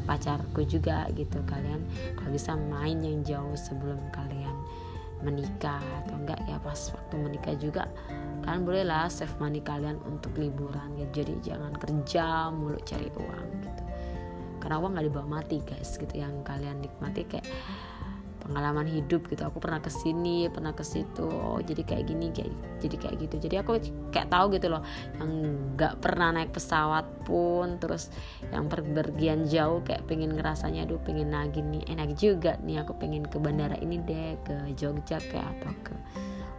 pacarku 0.04 0.64
juga 0.68 1.08
gitu. 1.16 1.40
Kalian 1.48 1.82
kalau 2.20 2.32
bisa 2.32 2.54
main 2.56 3.00
yang 3.02 3.24
jauh 3.24 3.56
sebelum 3.56 4.00
kalian 4.12 4.56
menikah 5.24 5.80
atau 6.04 6.20
enggak 6.20 6.40
ya 6.52 6.60
pas 6.60 6.76
waktu 6.76 7.16
menikah 7.16 7.56
juga 7.56 7.88
kalian 8.44 8.68
bolehlah 8.68 9.08
save 9.08 9.32
money 9.40 9.64
kalian 9.64 9.96
untuk 10.04 10.36
liburan 10.36 11.00
gitu. 11.00 11.24
Jadi 11.24 11.34
jangan 11.54 11.74
kerja 11.80 12.52
mulu 12.52 12.76
cari 12.84 13.08
uang 13.08 13.48
gitu. 13.64 13.84
Karena 14.60 14.80
uang 14.80 14.92
nggak 14.96 15.06
dibawa 15.08 15.28
mati 15.40 15.64
guys 15.64 15.96
gitu. 15.96 16.12
Yang 16.12 16.44
kalian 16.44 16.84
nikmati 16.84 17.24
kayak 17.24 17.48
pengalaman 18.46 18.88
hidup 18.88 19.28
gitu. 19.32 19.44
Aku 19.48 19.58
pernah 19.64 19.80
ke 19.80 19.90
sini 19.90 20.48
pernah 20.52 20.76
ke 20.76 20.84
situ. 20.84 21.26
Oh 21.26 21.60
jadi 21.64 21.82
kayak 21.84 22.04
gini 22.08 22.28
kayak 22.30 22.52
jadi 22.84 22.96
kayak 23.00 23.16
gitu. 23.28 23.36
Jadi 23.50 23.56
aku 23.60 23.72
kayak 24.12 24.30
tahu 24.30 24.54
gitu 24.56 24.68
loh 24.72 24.84
yang 25.20 25.32
nggak 25.74 26.04
pernah 26.04 26.36
naik 26.36 26.52
pesawat 26.52 27.08
pun 27.24 27.80
terus 27.80 28.12
yang 28.52 28.68
pergian 28.68 29.48
jauh 29.48 29.80
kayak 29.82 30.04
pengen 30.06 30.36
ngerasanya 30.36 30.86
aduh 30.86 31.00
pengen 31.02 31.32
lagi 31.32 31.64
nih. 31.64 31.84
Enak 31.88 32.20
juga 32.20 32.60
nih 32.62 32.84
aku 32.84 32.96
pengen 33.00 33.26
ke 33.26 33.40
bandara 33.40 33.80
ini 33.80 33.98
deh 34.04 34.36
ke 34.44 34.56
Jogja 34.76 35.18
kayak 35.20 35.60
atau 35.60 35.74
ke 35.84 35.96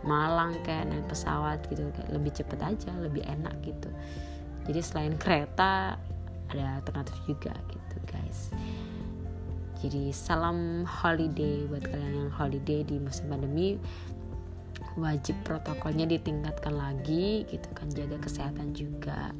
Malang 0.04 0.60
kayak 0.68 0.92
naik 0.92 1.08
pesawat 1.08 1.64
gitu. 1.72 1.88
Kayak 1.92 2.10
lebih 2.12 2.32
cepet 2.36 2.60
aja 2.60 2.92
lebih 3.00 3.24
enak 3.24 3.56
gitu. 3.64 3.88
Jadi 4.64 4.80
selain 4.80 5.14
kereta 5.20 5.96
ada 6.54 6.78
alternatif 6.78 7.16
juga 7.26 7.52
gitu 7.70 7.96
guys 8.06 8.52
jadi 9.84 10.16
salam 10.16 10.88
holiday 10.88 11.68
buat 11.68 11.84
kalian 11.84 12.24
yang 12.24 12.32
holiday 12.32 12.80
di 12.80 12.96
musim 12.96 13.28
pandemi. 13.28 13.76
Wajib 14.96 15.36
protokolnya 15.44 16.08
ditingkatkan 16.08 16.72
lagi 16.72 17.44
gitu 17.52 17.68
kan 17.76 17.92
jaga 17.92 18.16
kesehatan 18.16 18.72
juga. 18.72 19.36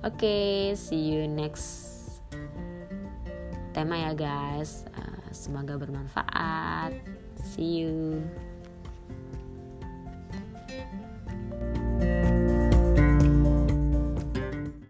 Oke 0.00 0.16
okay, 0.24 0.56
see 0.72 1.12
you 1.12 1.28
next 1.28 2.00
tema 3.76 4.08
ya 4.08 4.16
guys. 4.16 4.88
Uh, 4.96 5.28
semoga 5.36 5.76
bermanfaat. 5.76 6.96
See 7.44 7.84
you 7.84 8.24